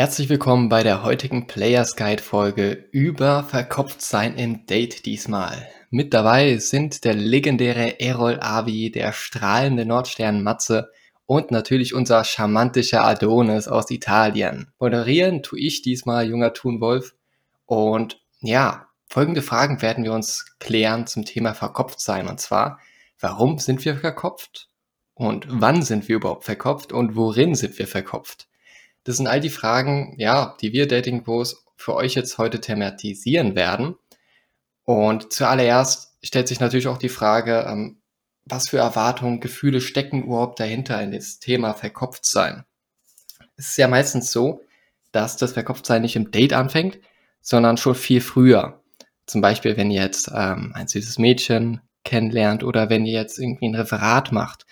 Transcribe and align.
Herzlich 0.00 0.30
willkommen 0.30 0.70
bei 0.70 0.82
der 0.82 1.02
heutigen 1.02 1.46
Players 1.46 1.94
Guide 1.94 2.22
Folge 2.22 2.88
über 2.90 3.44
Verkopftsein 3.44 4.34
im 4.38 4.64
Date 4.64 5.04
diesmal. 5.04 5.68
Mit 5.90 6.14
dabei 6.14 6.56
sind 6.56 7.04
der 7.04 7.12
legendäre 7.12 8.00
Errol 8.00 8.38
Avi, 8.40 8.90
der 8.90 9.12
strahlende 9.12 9.84
Nordstern 9.84 10.42
Matze 10.42 10.90
und 11.26 11.50
natürlich 11.50 11.92
unser 11.92 12.24
charmantischer 12.24 13.04
Adonis 13.04 13.68
aus 13.68 13.90
Italien. 13.90 14.72
Moderieren 14.78 15.42
tue 15.42 15.60
ich 15.60 15.82
diesmal 15.82 16.26
junger 16.26 16.54
Thunwolf 16.54 17.14
und 17.66 18.22
ja, 18.40 18.86
folgende 19.06 19.42
Fragen 19.42 19.82
werden 19.82 20.04
wir 20.04 20.14
uns 20.14 20.46
klären 20.60 21.06
zum 21.08 21.26
Thema 21.26 21.52
Verkopftsein 21.52 22.26
und 22.26 22.40
zwar, 22.40 22.78
warum 23.20 23.58
sind 23.58 23.84
wir 23.84 23.98
verkopft? 23.98 24.70
Und 25.12 25.44
wann 25.50 25.82
sind 25.82 26.08
wir 26.08 26.16
überhaupt 26.16 26.46
verkopft 26.46 26.90
und 26.90 27.16
worin 27.16 27.54
sind 27.54 27.78
wir 27.78 27.86
verkopft? 27.86 28.46
Das 29.04 29.16
sind 29.16 29.26
all 29.26 29.40
die 29.40 29.50
Fragen, 29.50 30.14
ja, 30.18 30.56
die 30.60 30.72
wir 30.72 30.86
Dating 30.86 31.24
Pros 31.24 31.64
für 31.76 31.94
euch 31.94 32.14
jetzt 32.14 32.38
heute 32.38 32.60
thematisieren 32.60 33.54
werden. 33.54 33.96
Und 34.84 35.32
zuallererst 35.32 36.16
stellt 36.22 36.48
sich 36.48 36.60
natürlich 36.60 36.88
auch 36.88 36.98
die 36.98 37.08
Frage, 37.08 37.66
ähm, 37.68 38.00
was 38.44 38.68
für 38.68 38.78
Erwartungen, 38.78 39.40
Gefühle 39.40 39.80
stecken 39.80 40.24
überhaupt 40.24 40.60
dahinter 40.60 41.00
in 41.02 41.12
das 41.12 41.38
Thema 41.38 41.74
Verkopftsein? 41.74 42.64
Es 43.56 43.68
ist 43.68 43.78
ja 43.78 43.88
meistens 43.88 44.32
so, 44.32 44.62
dass 45.12 45.36
das 45.36 45.52
Verkopftsein 45.52 46.02
nicht 46.02 46.16
im 46.16 46.30
Date 46.30 46.52
anfängt, 46.52 46.98
sondern 47.40 47.76
schon 47.76 47.94
viel 47.94 48.20
früher. 48.20 48.82
Zum 49.26 49.40
Beispiel, 49.40 49.76
wenn 49.76 49.90
ihr 49.90 50.02
jetzt 50.02 50.30
ähm, 50.34 50.72
ein 50.74 50.88
süßes 50.88 51.18
Mädchen 51.18 51.80
kennenlernt 52.04 52.64
oder 52.64 52.90
wenn 52.90 53.06
ihr 53.06 53.12
jetzt 53.12 53.38
irgendwie 53.38 53.68
ein 53.68 53.74
Referat 53.74 54.32
macht. 54.32 54.66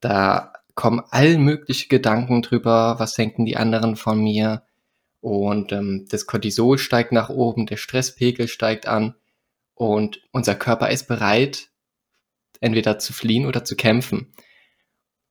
Da 0.00 0.53
kommen 0.74 1.02
all 1.10 1.38
mögliche 1.38 1.88
Gedanken 1.88 2.42
drüber, 2.42 2.96
was 2.98 3.14
denken 3.14 3.44
die 3.44 3.56
anderen 3.56 3.96
von 3.96 4.20
mir. 4.22 4.62
Und 5.20 5.72
ähm, 5.72 6.06
das 6.10 6.26
Cortisol 6.26 6.78
steigt 6.78 7.12
nach 7.12 7.30
oben, 7.30 7.66
der 7.66 7.76
Stresspegel 7.76 8.48
steigt 8.48 8.86
an 8.86 9.14
und 9.74 10.20
unser 10.32 10.54
Körper 10.54 10.90
ist 10.90 11.08
bereit, 11.08 11.68
entweder 12.60 12.98
zu 12.98 13.12
fliehen 13.12 13.46
oder 13.46 13.64
zu 13.64 13.76
kämpfen. 13.76 14.32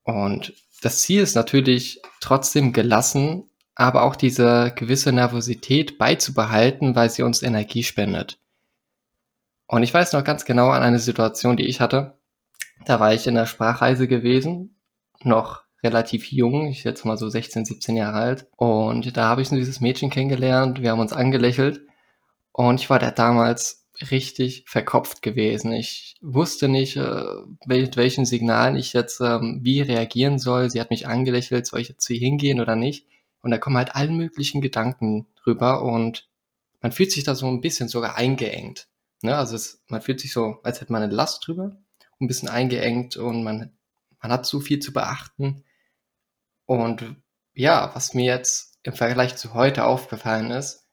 Und 0.04 0.54
das 0.82 1.02
Ziel 1.02 1.22
ist 1.22 1.36
natürlich 1.36 2.02
trotzdem 2.20 2.74
gelassen, 2.74 3.50
aber 3.76 4.04
auch 4.04 4.16
diese 4.16 4.74
gewisse 4.76 5.12
Nervosität 5.12 5.98
beizubehalten, 5.98 6.96
weil 6.96 7.10
sie 7.10 7.24
uns 7.24 7.42
Energie 7.42 7.84
spendet. 7.84 8.40
Und 9.68 9.84
ich 9.84 9.94
weiß 9.94 10.14
noch 10.14 10.24
ganz 10.24 10.46
genau 10.46 10.70
an 10.70 10.84
eine 10.84 11.00
Situation, 11.00 11.58
die 11.58 11.66
ich 11.66 11.80
hatte. 11.80 12.18
Da 12.86 13.00
war 13.00 13.14
ich 13.14 13.28
in 13.28 13.36
der 13.36 13.46
Sprachreise 13.46 14.08
gewesen 14.08 14.73
noch 15.26 15.64
relativ 15.84 16.32
jung, 16.32 16.68
ich 16.68 16.84
jetzt 16.84 17.06
mal 17.06 17.18
so 17.18 17.30
16, 17.30 17.66
17 17.66 17.98
Jahre 17.98 18.18
alt. 18.18 18.48
Und 18.56 19.16
da 19.18 19.28
habe 19.28 19.42
ich 19.42 19.50
dieses 19.50 19.82
Mädchen 19.82 20.10
kennengelernt, 20.10 20.82
wir 20.82 20.92
haben 20.92 21.00
uns 21.00 21.14
angelächelt 21.14 21.82
und 22.52 22.80
ich 22.80 22.90
war 22.90 23.00
da 23.00 23.12
damals 23.12 23.84
richtig 24.10 24.66
verkopft 24.68 25.22
gewesen. 25.22 25.72
Ich 25.72 26.16
wusste 26.22 26.68
nicht, 26.68 26.98
äh, 26.98 27.24
mit 27.66 27.96
welchen 27.96 28.26
Signalen 28.26 28.76
ich 28.76 28.94
jetzt 28.94 29.22
ähm, 29.22 29.60
wie 29.62 29.82
reagieren 29.82 30.40
soll. 30.40 30.70
Sie 30.70 30.80
hat 30.80 30.90
mich 30.90 31.08
angelächelt, 31.08 31.68
soll 31.68 31.82
ich 31.82 31.90
jetzt 31.90 32.04
zu 32.04 32.14
ihr 32.14 32.20
hingehen 32.20 32.60
oder 32.60 32.76
nicht? 32.76 33.08
Und 33.42 33.52
da 33.52 33.58
kommen 33.58 33.78
halt 33.78 33.96
allen 33.96 34.18
möglichen 34.18 34.62
Gedanken 34.62 35.28
drüber 35.44 35.84
und 35.84 36.30
man 36.82 36.92
fühlt 36.92 37.12
sich 37.12 37.24
da 37.24 37.36
so 37.36 37.48
ein 37.48 37.62
bisschen 37.62 37.88
sogar 37.88 38.16
eingeengt. 38.16 38.88
Ne? 39.22 39.36
Also 39.36 39.56
es, 39.56 39.84
man 39.88 40.02
fühlt 40.02 40.20
sich 40.20 40.34
so, 40.34 40.60
als 40.64 40.82
hätte 40.82 40.92
man 40.92 41.04
eine 41.04 41.14
Last 41.14 41.46
drüber, 41.46 41.78
ein 42.20 42.28
bisschen 42.28 42.50
eingeengt 42.50 43.18
und 43.18 43.44
man 43.44 43.72
man 44.24 44.32
hat 44.32 44.46
zu 44.48 44.62
viel 44.62 44.80
zu 44.80 44.94
beachten. 44.94 45.64
Und 46.66 47.18
ja, 47.54 47.92
was 47.94 48.14
mir 48.14 48.26
jetzt 48.26 48.80
im 48.84 48.94
Vergleich 48.94 49.36
zu 49.36 49.54
heute 49.54 49.86
aufgefallen 49.86 50.50
ist, 50.52 50.88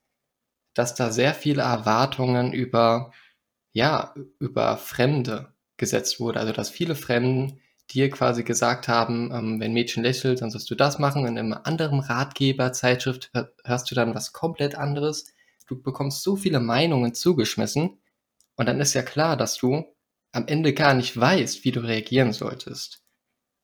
dass 0.75 0.95
da 0.95 1.11
sehr 1.11 1.35
viele 1.35 1.63
Erwartungen 1.63 2.53
über, 2.53 3.13
ja, 3.73 4.15
über 4.39 4.77
Fremde 4.77 5.55
gesetzt 5.77 6.21
wurde. 6.21 6.41
Also, 6.41 6.53
dass 6.53 6.71
viele 6.71 6.95
Fremden 6.95 7.61
dir 7.91 8.11
quasi 8.11 8.45
gesagt 8.45 8.89
haben, 8.89 9.33
ähm, 9.33 9.61
wenn 9.61 9.73
Mädchen 9.73 10.03
lächelt, 10.03 10.43
dann 10.43 10.51
sollst 10.51 10.71
du 10.71 10.75
das 10.75 10.99
machen. 10.99 11.27
In 11.27 11.39
einem 11.39 11.53
anderen 11.53 12.01
Ratgeber, 12.01 12.73
Zeitschrift 12.73 13.31
hörst 13.65 13.91
du 13.91 13.95
dann 13.95 14.15
was 14.15 14.33
komplett 14.33 14.77
anderes. 14.77 15.33
Du 15.67 15.81
bekommst 15.81 16.23
so 16.23 16.37
viele 16.37 16.61
Meinungen 16.61 17.15
zugeschmissen. 17.15 18.01
Und 18.57 18.67
dann 18.67 18.81
ist 18.81 18.95
ja 18.95 19.03
klar, 19.03 19.37
dass 19.37 19.57
du 19.57 19.85
am 20.33 20.47
Ende 20.47 20.75
gar 20.75 20.95
nicht 20.95 21.19
weißt, 21.19 21.65
wie 21.65 21.73
du 21.73 21.81
reagieren 21.81 22.33
solltest. 22.33 23.00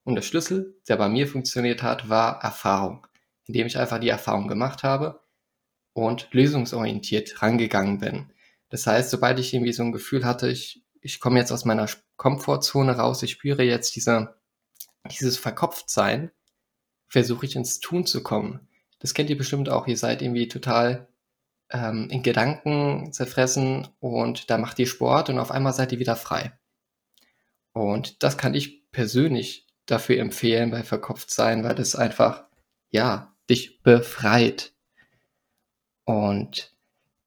Und 0.06 0.14
der 0.14 0.22
Schlüssel, 0.22 0.80
der 0.88 0.94
bei 0.98 1.08
mir 1.08 1.26
funktioniert 1.26 1.82
hat, 1.82 2.08
war 2.08 2.40
Erfahrung, 2.40 3.08
indem 3.44 3.66
ich 3.66 3.76
einfach 3.76 3.98
die 3.98 4.08
Erfahrung 4.08 4.46
gemacht 4.46 4.84
habe 4.84 5.20
und 5.94 6.28
lösungsorientiert 6.30 7.42
rangegangen 7.42 7.98
bin. 7.98 8.32
Das 8.68 8.86
heißt, 8.86 9.10
sobald 9.10 9.40
ich 9.40 9.52
irgendwie 9.52 9.72
so 9.72 9.82
ein 9.82 9.90
Gefühl 9.90 10.24
hatte, 10.24 10.48
ich, 10.48 10.84
ich 11.00 11.18
komme 11.18 11.40
jetzt 11.40 11.50
aus 11.50 11.64
meiner 11.64 11.88
Komfortzone 12.16 12.96
raus, 12.96 13.24
ich 13.24 13.32
spüre 13.32 13.64
jetzt 13.64 13.96
diese, 13.96 14.36
dieses 15.10 15.38
Verkopftsein, 15.38 16.30
versuche 17.08 17.46
ich 17.46 17.56
ins 17.56 17.80
Tun 17.80 18.06
zu 18.06 18.22
kommen. 18.22 18.68
Das 19.00 19.12
kennt 19.12 19.28
ihr 19.28 19.36
bestimmt 19.36 19.68
auch, 19.68 19.88
ihr 19.88 19.96
seid 19.96 20.22
irgendwie 20.22 20.46
total 20.46 21.08
ähm, 21.70 22.10
in 22.10 22.22
Gedanken 22.22 23.12
zerfressen 23.12 23.88
und 23.98 24.50
da 24.50 24.58
macht 24.58 24.78
ihr 24.78 24.86
Sport 24.86 25.30
und 25.30 25.40
auf 25.40 25.50
einmal 25.50 25.72
seid 25.72 25.90
ihr 25.90 25.98
wieder 25.98 26.14
frei. 26.14 26.56
Und 27.72 28.22
das 28.22 28.38
kann 28.38 28.54
ich 28.54 28.88
persönlich 28.92 29.66
dafür 29.86 30.19
empfehlen 30.19 30.70
bei 30.70 30.82
Verkopft 30.82 31.30
sein, 31.30 31.64
weil 31.64 31.74
das 31.74 31.97
einfach, 31.97 32.44
ja, 32.91 33.34
dich 33.48 33.82
befreit. 33.82 34.72
Und 36.04 36.74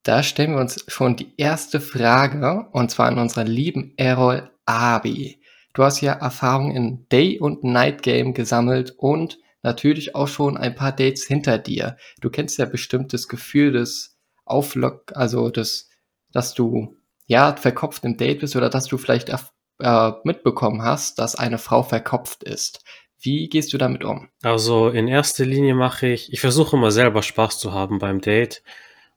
da 0.03 0.23
stellen 0.23 0.51
wir 0.51 0.59
uns 0.59 0.83
schon 0.87 1.15
die 1.15 1.33
erste 1.37 1.81
Frage, 1.81 2.67
und 2.71 2.91
zwar 2.91 3.07
an 3.07 3.19
unseren 3.19 3.47
lieben 3.47 3.93
Errol 3.97 4.49
Abi. 4.65 5.41
Du 5.73 5.83
hast 5.83 6.01
ja 6.01 6.13
Erfahrung 6.13 6.75
in 6.75 7.07
Day- 7.09 7.39
und 7.39 7.63
Night 7.63 8.01
Game 8.01 8.33
gesammelt 8.33 8.91
und 8.97 9.39
natürlich 9.61 10.15
auch 10.15 10.27
schon 10.27 10.57
ein 10.57 10.75
paar 10.75 10.91
Dates 10.91 11.25
hinter 11.25 11.57
dir. 11.57 11.97
Du 12.21 12.29
kennst 12.29 12.57
ja 12.57 12.65
bestimmt 12.65 13.13
das 13.13 13.27
Gefühl 13.27 13.73
des 13.73 14.17
Auflock, 14.45 15.11
also 15.15 15.49
das, 15.49 15.89
dass 16.31 16.53
du 16.53 16.95
ja 17.25 17.55
verkopft 17.55 18.03
im 18.03 18.17
Date 18.17 18.39
bist 18.39 18.55
oder 18.55 18.69
dass 18.69 18.85
du 18.85 18.97
vielleicht 18.97 19.29
äh, 19.79 20.11
mitbekommen 20.23 20.83
hast, 20.83 21.19
dass 21.19 21.35
eine 21.35 21.57
Frau 21.57 21.83
verkopft 21.83 22.43
ist. 22.43 22.83
Wie 23.21 23.49
gehst 23.49 23.73
du 23.73 23.77
damit 23.77 24.03
um? 24.03 24.29
Also 24.43 24.89
in 24.89 25.07
erster 25.07 25.45
Linie 25.45 25.75
mache 25.75 26.07
ich, 26.07 26.31
ich 26.31 26.39
versuche 26.39 26.77
immer 26.77 26.91
selber 26.91 27.21
Spaß 27.21 27.59
zu 27.59 27.73
haben 27.73 27.99
beim 27.99 28.21
Date 28.21 28.63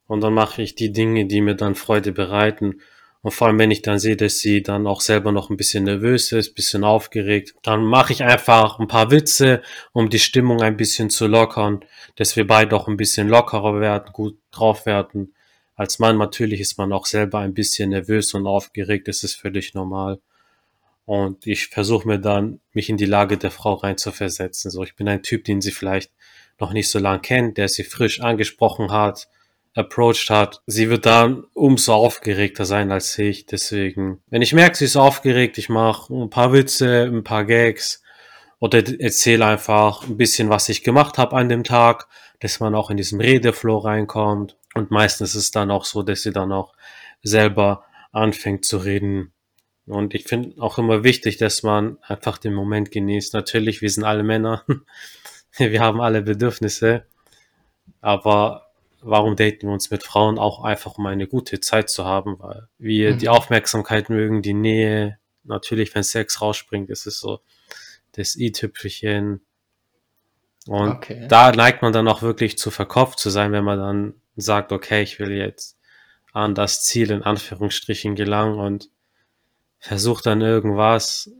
und 0.06 0.20
dann 0.22 0.34
mache 0.34 0.62
ich 0.62 0.74
die 0.74 0.92
Dinge, 0.92 1.26
die 1.26 1.40
mir 1.40 1.54
dann 1.54 1.74
Freude 1.74 2.12
bereiten. 2.12 2.80
Und 3.22 3.30
vor 3.30 3.46
allem, 3.46 3.60
wenn 3.60 3.70
ich 3.70 3.82
dann 3.82 4.00
sehe, 4.00 4.16
dass 4.16 4.40
sie 4.40 4.64
dann 4.64 4.88
auch 4.88 5.00
selber 5.00 5.30
noch 5.30 5.48
ein 5.48 5.56
bisschen 5.56 5.84
nervös 5.84 6.32
ist, 6.32 6.56
bisschen 6.56 6.82
aufgeregt, 6.82 7.54
dann 7.62 7.84
mache 7.84 8.12
ich 8.12 8.24
einfach 8.24 8.80
ein 8.80 8.88
paar 8.88 9.12
Witze, 9.12 9.62
um 9.92 10.10
die 10.10 10.18
Stimmung 10.18 10.60
ein 10.60 10.76
bisschen 10.76 11.08
zu 11.08 11.28
lockern, 11.28 11.84
dass 12.16 12.34
wir 12.34 12.46
beide 12.46 12.74
auch 12.74 12.88
ein 12.88 12.96
bisschen 12.96 13.28
lockerer 13.28 13.80
werden, 13.80 14.12
gut 14.12 14.36
drauf 14.50 14.86
werden. 14.86 15.34
Als 15.76 16.00
Mann 16.00 16.18
natürlich 16.18 16.60
ist 16.60 16.78
man 16.78 16.92
auch 16.92 17.06
selber 17.06 17.38
ein 17.38 17.54
bisschen 17.54 17.90
nervös 17.90 18.34
und 18.34 18.48
aufgeregt, 18.48 19.06
das 19.06 19.22
ist 19.22 19.34
völlig 19.36 19.72
normal. 19.74 20.20
Und 21.04 21.46
ich 21.46 21.68
versuche 21.68 22.06
mir 22.06 22.18
dann, 22.18 22.60
mich 22.72 22.88
in 22.88 22.96
die 22.96 23.06
Lage 23.06 23.36
der 23.36 23.50
Frau 23.50 23.74
reinzuversetzen. 23.74 24.70
So, 24.70 24.82
ich 24.82 24.94
bin 24.94 25.08
ein 25.08 25.22
Typ, 25.22 25.44
den 25.44 25.60
sie 25.60 25.72
vielleicht 25.72 26.12
noch 26.58 26.72
nicht 26.72 26.90
so 26.90 26.98
lang 26.98 27.22
kennt, 27.22 27.58
der 27.58 27.68
sie 27.68 27.84
frisch 27.84 28.20
angesprochen 28.20 28.92
hat, 28.92 29.28
approached 29.74 30.30
hat. 30.30 30.62
Sie 30.66 30.90
wird 30.90 31.06
dann 31.06 31.44
umso 31.54 31.94
aufgeregter 31.94 32.64
sein 32.64 32.92
als 32.92 33.18
ich. 33.18 33.46
Deswegen, 33.46 34.22
wenn 34.28 34.42
ich 34.42 34.52
merke, 34.52 34.76
sie 34.76 34.84
ist 34.84 34.96
aufgeregt, 34.96 35.58
ich 35.58 35.68
mache 35.68 36.14
ein 36.14 36.30
paar 36.30 36.52
Witze, 36.52 37.04
ein 37.04 37.24
paar 37.24 37.44
Gags 37.44 38.02
oder 38.58 38.78
erzähle 39.00 39.46
einfach 39.46 40.06
ein 40.06 40.16
bisschen, 40.16 40.50
was 40.50 40.68
ich 40.68 40.84
gemacht 40.84 41.18
habe 41.18 41.36
an 41.36 41.48
dem 41.48 41.64
Tag, 41.64 42.06
dass 42.40 42.60
man 42.60 42.74
auch 42.74 42.90
in 42.90 42.96
diesem 42.96 43.20
Redeflow 43.20 43.78
reinkommt. 43.78 44.56
Und 44.74 44.90
meistens 44.90 45.30
ist 45.30 45.42
es 45.42 45.50
dann 45.50 45.70
auch 45.70 45.84
so, 45.84 46.02
dass 46.02 46.22
sie 46.22 46.32
dann 46.32 46.52
auch 46.52 46.74
selber 47.22 47.84
anfängt 48.12 48.64
zu 48.64 48.78
reden 48.78 49.32
und 49.86 50.14
ich 50.14 50.24
finde 50.24 50.60
auch 50.62 50.78
immer 50.78 51.02
wichtig, 51.02 51.38
dass 51.38 51.62
man 51.62 51.98
einfach 52.02 52.38
den 52.38 52.54
Moment 52.54 52.90
genießt. 52.90 53.34
Natürlich, 53.34 53.82
wir 53.82 53.90
sind 53.90 54.04
alle 54.04 54.22
Männer. 54.22 54.64
wir 55.56 55.80
haben 55.80 56.00
alle 56.00 56.22
Bedürfnisse. 56.22 57.04
Aber 58.00 58.70
warum 59.00 59.34
daten 59.34 59.66
wir 59.66 59.72
uns 59.72 59.90
mit 59.90 60.04
Frauen 60.04 60.38
auch 60.38 60.62
einfach, 60.62 60.98
um 60.98 61.06
eine 61.06 61.26
gute 61.26 61.60
Zeit 61.60 61.90
zu 61.90 62.04
haben? 62.04 62.36
Weil 62.38 62.68
wir 62.78 63.14
mhm. 63.14 63.18
die 63.18 63.28
Aufmerksamkeit 63.28 64.08
mögen, 64.08 64.42
die 64.42 64.54
Nähe. 64.54 65.18
Natürlich, 65.44 65.92
wenn 65.94 66.04
Sex 66.04 66.40
rausspringt, 66.40 66.88
ist 66.88 67.06
es 67.06 67.18
so 67.18 67.40
das 68.12 68.36
i-Tüpfelchen. 68.36 69.40
Und 70.68 70.90
okay. 70.90 71.26
da 71.28 71.50
neigt 71.50 71.82
man 71.82 71.92
dann 71.92 72.06
auch 72.06 72.22
wirklich 72.22 72.56
zu 72.56 72.70
verkopft 72.70 73.18
zu 73.18 73.30
sein, 73.30 73.50
wenn 73.50 73.64
man 73.64 73.78
dann 73.78 74.14
sagt, 74.36 74.70
okay, 74.70 75.02
ich 75.02 75.18
will 75.18 75.32
jetzt 75.32 75.76
an 76.32 76.54
das 76.54 76.84
Ziel 76.84 77.10
in 77.10 77.22
Anführungsstrichen 77.22 78.14
gelangen 78.14 78.60
und 78.60 78.88
versucht 79.82 80.26
dann 80.26 80.40
irgendwas, 80.40 81.30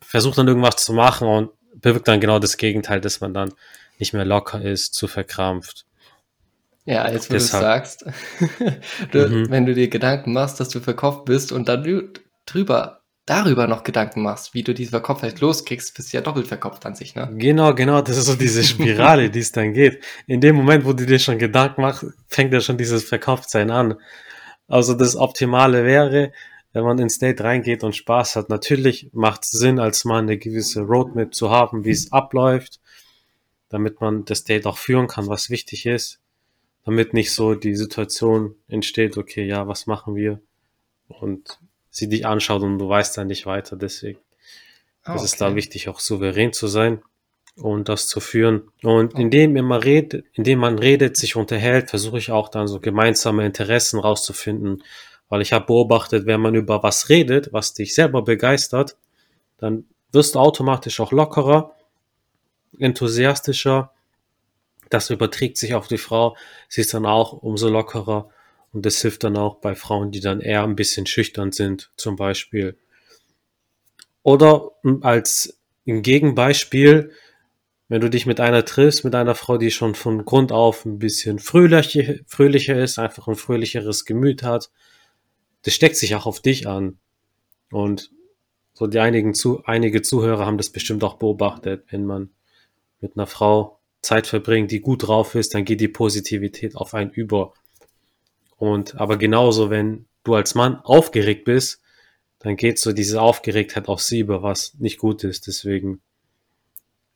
versucht 0.00 0.38
dann 0.38 0.48
irgendwas 0.48 0.76
zu 0.76 0.92
machen 0.92 1.28
und 1.28 1.50
bewirkt 1.74 2.08
dann 2.08 2.20
genau 2.20 2.38
das 2.38 2.56
Gegenteil, 2.56 3.00
dass 3.00 3.20
man 3.20 3.34
dann 3.34 3.52
nicht 3.98 4.14
mehr 4.14 4.24
locker 4.24 4.62
ist, 4.62 4.94
zu 4.94 5.08
verkrampft. 5.08 5.84
Ja, 6.84 7.10
jetzt 7.10 7.28
wo 7.28 7.34
du 7.34 7.40
sagst, 7.40 8.06
du, 9.12 9.28
mhm. 9.28 9.50
wenn 9.50 9.66
du 9.66 9.74
dir 9.74 9.88
Gedanken 9.88 10.32
machst, 10.32 10.58
dass 10.60 10.70
du 10.70 10.80
verkauft 10.80 11.26
bist 11.26 11.52
und 11.52 11.68
dann 11.68 12.12
drüber, 12.46 13.02
darüber 13.26 13.66
noch 13.66 13.82
Gedanken 13.82 14.22
machst, 14.22 14.54
wie 14.54 14.62
du 14.62 14.72
diese 14.72 14.92
Verkopftheit 14.92 15.40
loskriegst, 15.40 15.94
bist 15.94 16.12
du 16.12 16.16
ja 16.16 16.22
doppelt 16.22 16.46
verkopft 16.46 16.86
an 16.86 16.94
sich, 16.94 17.14
ne? 17.14 17.28
Genau, 17.34 17.74
genau, 17.74 18.00
das 18.00 18.16
ist 18.16 18.26
so 18.26 18.36
diese 18.36 18.62
Spirale, 18.64 19.28
die 19.30 19.40
es 19.40 19.52
dann 19.52 19.74
geht. 19.74 20.02
In 20.26 20.40
dem 20.40 20.56
Moment, 20.56 20.86
wo 20.86 20.92
du 20.92 21.04
dir 21.04 21.18
schon 21.18 21.38
Gedanken 21.38 21.82
machst, 21.82 22.06
fängt 22.28 22.54
ja 22.54 22.60
schon 22.60 22.78
dieses 22.78 23.04
Verkopftsein 23.04 23.70
an. 23.70 23.96
Also 24.68 24.94
das 24.94 25.16
Optimale 25.16 25.84
wäre, 25.84 26.32
wenn 26.78 26.84
man 26.84 26.98
ins 26.98 27.18
Date 27.18 27.40
reingeht 27.40 27.84
und 27.84 27.96
Spaß 27.96 28.36
hat. 28.36 28.48
Natürlich 28.48 29.10
macht 29.12 29.44
es 29.44 29.50
Sinn, 29.50 29.78
als 29.78 30.04
Mann 30.04 30.24
eine 30.24 30.38
gewisse 30.38 30.82
Roadmap 30.82 31.34
zu 31.34 31.50
haben, 31.50 31.84
wie 31.84 31.90
es 31.90 32.12
abläuft, 32.12 32.80
damit 33.68 34.00
man 34.00 34.24
das 34.24 34.44
Date 34.44 34.66
auch 34.66 34.78
führen 34.78 35.08
kann, 35.08 35.28
was 35.28 35.50
wichtig 35.50 35.86
ist 35.86 36.20
damit 36.88 37.12
nicht 37.12 37.32
so 37.32 37.54
die 37.54 37.74
Situation 37.74 38.54
entsteht, 38.66 39.18
okay, 39.18 39.44
ja, 39.44 39.68
was 39.68 39.86
machen 39.86 40.16
wir? 40.16 40.40
Und 41.06 41.60
sie 41.90 42.08
dich 42.08 42.24
anschaut 42.24 42.62
und 42.62 42.78
du 42.78 42.88
weißt 42.88 43.18
dann 43.18 43.26
nicht 43.26 43.44
weiter. 43.44 43.76
Deswegen 43.76 44.20
oh, 45.04 45.10
okay. 45.10 45.16
ist 45.16 45.22
es 45.24 45.36
da 45.36 45.54
wichtig, 45.54 45.90
auch 45.90 46.00
souverän 46.00 46.54
zu 46.54 46.66
sein 46.66 47.02
und 47.56 47.90
das 47.90 48.08
zu 48.08 48.20
führen. 48.20 48.70
Und 48.82 49.18
indem 49.18 49.56
immer 49.56 49.84
redet, 49.84 50.24
indem 50.32 50.60
man 50.60 50.78
redet, 50.78 51.18
sich 51.18 51.36
unterhält, 51.36 51.90
versuche 51.90 52.16
ich 52.16 52.30
auch 52.30 52.48
dann 52.48 52.68
so 52.68 52.80
gemeinsame 52.80 53.44
Interessen 53.44 54.00
rauszufinden. 54.00 54.82
Weil 55.28 55.42
ich 55.42 55.52
habe 55.52 55.66
beobachtet, 55.66 56.26
wenn 56.26 56.40
man 56.40 56.54
über 56.54 56.82
was 56.82 57.08
redet, 57.08 57.52
was 57.52 57.74
dich 57.74 57.94
selber 57.94 58.22
begeistert, 58.22 58.96
dann 59.58 59.84
wirst 60.12 60.34
du 60.34 60.38
automatisch 60.38 61.00
auch 61.00 61.12
lockerer, 61.12 61.74
enthusiastischer 62.78 63.92
das 64.90 65.10
überträgt 65.10 65.56
sich 65.56 65.74
auf 65.74 65.88
die 65.88 65.98
Frau. 65.98 66.36
Sie 66.68 66.80
ist 66.80 66.94
dann 66.94 67.06
auch 67.06 67.32
umso 67.32 67.68
lockerer. 67.68 68.30
Und 68.72 68.84
das 68.84 69.00
hilft 69.00 69.24
dann 69.24 69.36
auch 69.36 69.56
bei 69.56 69.74
Frauen, 69.74 70.10
die 70.10 70.20
dann 70.20 70.40
eher 70.40 70.62
ein 70.62 70.76
bisschen 70.76 71.06
schüchtern 71.06 71.52
sind, 71.52 71.90
zum 71.96 72.16
Beispiel. 72.16 72.76
Oder 74.22 74.72
als 75.00 75.58
Gegenbeispiel, 75.86 77.12
wenn 77.88 78.02
du 78.02 78.10
dich 78.10 78.26
mit 78.26 78.40
einer 78.40 78.64
triffst, 78.64 79.04
mit 79.04 79.14
einer 79.14 79.34
Frau, 79.34 79.56
die 79.56 79.70
schon 79.70 79.94
von 79.94 80.24
Grund 80.26 80.52
auf 80.52 80.84
ein 80.84 80.98
bisschen 80.98 81.38
fröhlicher, 81.38 82.16
fröhlicher 82.26 82.78
ist, 82.78 82.98
einfach 82.98 83.26
ein 83.26 83.36
fröhlicheres 83.36 84.04
Gemüt 84.04 84.42
hat, 84.42 84.70
das 85.62 85.74
steckt 85.74 85.96
sich 85.96 86.14
auch 86.14 86.26
auf 86.26 86.40
dich 86.40 86.66
an. 86.66 86.98
Und 87.70 88.10
so 88.72 88.86
die 88.86 88.98
einigen 88.98 89.34
zu, 89.34 89.64
einige 89.64 90.02
Zuhörer 90.02 90.46
haben 90.46 90.58
das 90.58 90.70
bestimmt 90.70 91.04
auch 91.04 91.14
beobachtet, 91.14 91.84
wenn 91.90 92.06
man 92.06 92.30
mit 93.00 93.16
einer 93.16 93.26
Frau 93.26 93.80
Zeit 94.02 94.26
verbringen, 94.26 94.68
die 94.68 94.80
gut 94.80 95.06
drauf 95.06 95.34
ist, 95.34 95.54
dann 95.54 95.64
geht 95.64 95.80
die 95.80 95.88
Positivität 95.88 96.76
auf 96.76 96.94
einen 96.94 97.10
über. 97.10 97.54
Und 98.56 98.96
aber 98.96 99.16
genauso, 99.16 99.70
wenn 99.70 100.06
du 100.24 100.34
als 100.34 100.54
Mann 100.54 100.76
aufgeregt 100.76 101.44
bist, 101.44 101.80
dann 102.38 102.56
geht 102.56 102.78
so 102.78 102.92
diese 102.92 103.20
Aufgeregtheit 103.20 103.88
auf 103.88 104.00
sie 104.00 104.20
über, 104.20 104.42
was 104.42 104.74
nicht 104.74 104.98
gut 104.98 105.24
ist. 105.24 105.46
Deswegen 105.46 106.00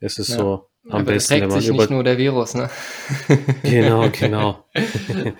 ist 0.00 0.18
es 0.18 0.28
ja. 0.28 0.38
so 0.38 0.68
am 0.88 1.02
aber 1.02 1.12
besten, 1.12 1.34
wenn 1.34 1.48
man 1.48 1.60
sich 1.60 1.70
nicht 1.70 1.90
nur 1.90 2.04
der 2.04 2.18
Virus, 2.18 2.54
ne? 2.54 2.70
genau, 3.62 4.08
genau. 4.12 4.64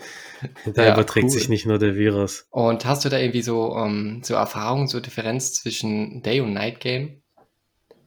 da 0.66 0.84
ja, 0.84 0.94
überträgt 0.94 1.24
cool. 1.24 1.30
sich 1.30 1.48
nicht 1.48 1.66
nur 1.66 1.78
der 1.78 1.96
Virus. 1.96 2.46
Und 2.50 2.84
hast 2.84 3.04
du 3.04 3.08
da 3.08 3.18
irgendwie 3.18 3.42
so, 3.42 3.72
um, 3.72 3.88
ähm, 3.88 4.20
so 4.22 4.34
Erfahrungen, 4.34 4.88
so 4.88 5.00
Differenz 5.00 5.54
zwischen 5.54 6.22
Day 6.22 6.40
und 6.40 6.52
Night 6.52 6.80
Game? 6.80 7.22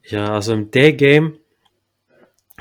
Ja, 0.04 0.34
also 0.34 0.52
im 0.52 0.70
Day 0.70 0.92
Game 0.92 1.38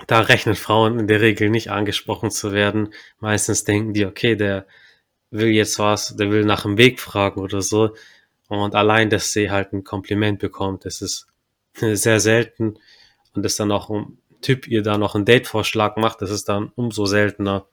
da 0.07 0.22
rechnen 0.22 0.56
Frauen 0.56 1.00
in 1.00 1.07
der 1.07 1.21
Regel 1.21 1.50
nicht 1.50 1.71
angesprochen 1.71 2.31
zu 2.31 2.51
werden. 2.51 2.94
Meistens 3.19 3.63
denken 3.63 3.94
die, 3.94 4.06
okay, 4.06 4.36
der 4.36 4.66
will 5.31 5.50
jetzt 5.50 5.80
was, 5.80 6.16
der 6.16 6.31
will 6.31 6.45
nach 6.45 6.63
dem 6.63 6.78
Weg 6.78 7.00
fragen 7.00 7.42
oder 7.42 7.62
so. 7.62 7.95
Und 8.48 8.75
allein, 8.75 9.10
dass 9.10 9.31
sie 9.31 9.50
halt 9.50 9.74
ein 9.74 9.83
Kompliment 9.83 10.39
bekommt, 10.39 10.86
das 10.86 11.01
ist 11.01 11.28
sehr 11.74 12.19
selten. 12.19 12.78
Und 13.33 13.44
dass 13.44 13.56
dann 13.56 13.71
auch 13.71 13.89
ein 13.89 14.18
Typ 14.45 14.68
ihr 14.68 14.83
da 14.83 15.00
noch 15.00 15.15
einen 15.15 15.25
Date-Vorschlag 15.25 15.97
macht, 15.97 16.21
das 16.21 16.30
ist 16.30 16.50
dann 16.50 16.71
umso 16.75 17.07
seltener. 17.07 17.65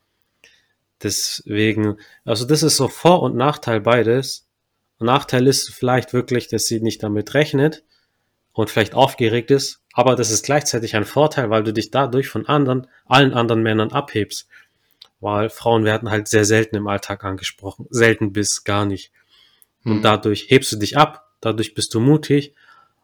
Deswegen, 1.02 1.98
also 2.24 2.46
das 2.46 2.62
ist 2.62 2.78
so 2.78 2.88
Vor- 2.88 3.22
und 3.22 3.36
Nachteil 3.36 3.82
beides. 3.82 4.48
Nachteil 4.98 5.46
ist 5.48 5.69
vielleicht 5.69 6.14
wirklich, 6.14 6.48
dass 6.48 6.64
sie 6.64 6.80
nicht 6.80 7.02
damit 7.02 7.34
rechnet 7.34 7.84
und 8.54 8.70
vielleicht 8.70 8.94
aufgeregt 8.94 9.50
ist, 9.50 9.82
aber 9.92 10.16
das 10.16 10.30
ist 10.30 10.46
gleichzeitig 10.46 10.96
ein 10.96 11.04
Vorteil, 11.04 11.50
weil 11.50 11.62
du 11.62 11.74
dich 11.74 11.90
dadurch 11.90 12.28
von 12.28 12.46
anderen, 12.46 12.86
allen 13.04 13.34
anderen 13.34 13.62
Männern 13.62 13.92
abhebst. 13.92 14.48
Weil 15.20 15.50
Frauen 15.50 15.84
werden 15.84 16.10
halt 16.10 16.26
sehr 16.26 16.46
selten 16.46 16.76
im 16.76 16.88
Alltag 16.88 17.22
angesprochen, 17.22 17.86
selten 17.90 18.32
bis 18.32 18.64
gar 18.64 18.86
nicht. 18.86 19.12
Und 19.84 19.96
hm. 19.96 20.02
dadurch 20.02 20.46
hebst 20.48 20.72
du 20.72 20.76
dich 20.76 20.96
ab, 20.96 21.34
dadurch 21.42 21.74
bist 21.74 21.92
du 21.92 22.00
mutig. 22.00 22.54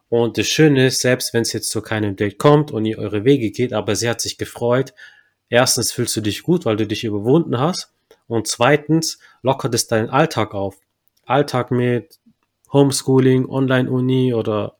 Und 0.09 0.39
das 0.39 0.47
Schöne 0.47 0.87
ist, 0.87 1.01
selbst 1.01 1.33
wenn 1.33 1.43
es 1.43 1.53
jetzt 1.53 1.69
zu 1.69 1.81
keinem 1.81 2.15
Date 2.15 2.39
kommt 2.39 2.71
und 2.71 2.85
ihr 2.85 2.97
eure 2.97 3.23
Wege 3.25 3.51
geht, 3.51 3.73
aber 3.73 3.95
sie 3.95 4.09
hat 4.09 4.21
sich 4.21 4.37
gefreut, 4.37 4.93
erstens 5.49 5.91
fühlst 5.91 6.17
du 6.17 6.21
dich 6.21 6.43
gut, 6.43 6.65
weil 6.65 6.77
du 6.77 6.87
dich 6.87 7.03
überwunden 7.03 7.59
hast. 7.59 7.93
Und 8.27 8.47
zweitens 8.47 9.19
lockert 9.43 9.73
es 9.75 9.87
deinen 9.87 10.09
Alltag 10.09 10.53
auf. 10.53 10.77
Alltag 11.25 11.69
mit 11.71 12.19
Homeschooling, 12.73 13.47
Online-Uni 13.47 14.33
oder 14.33 14.77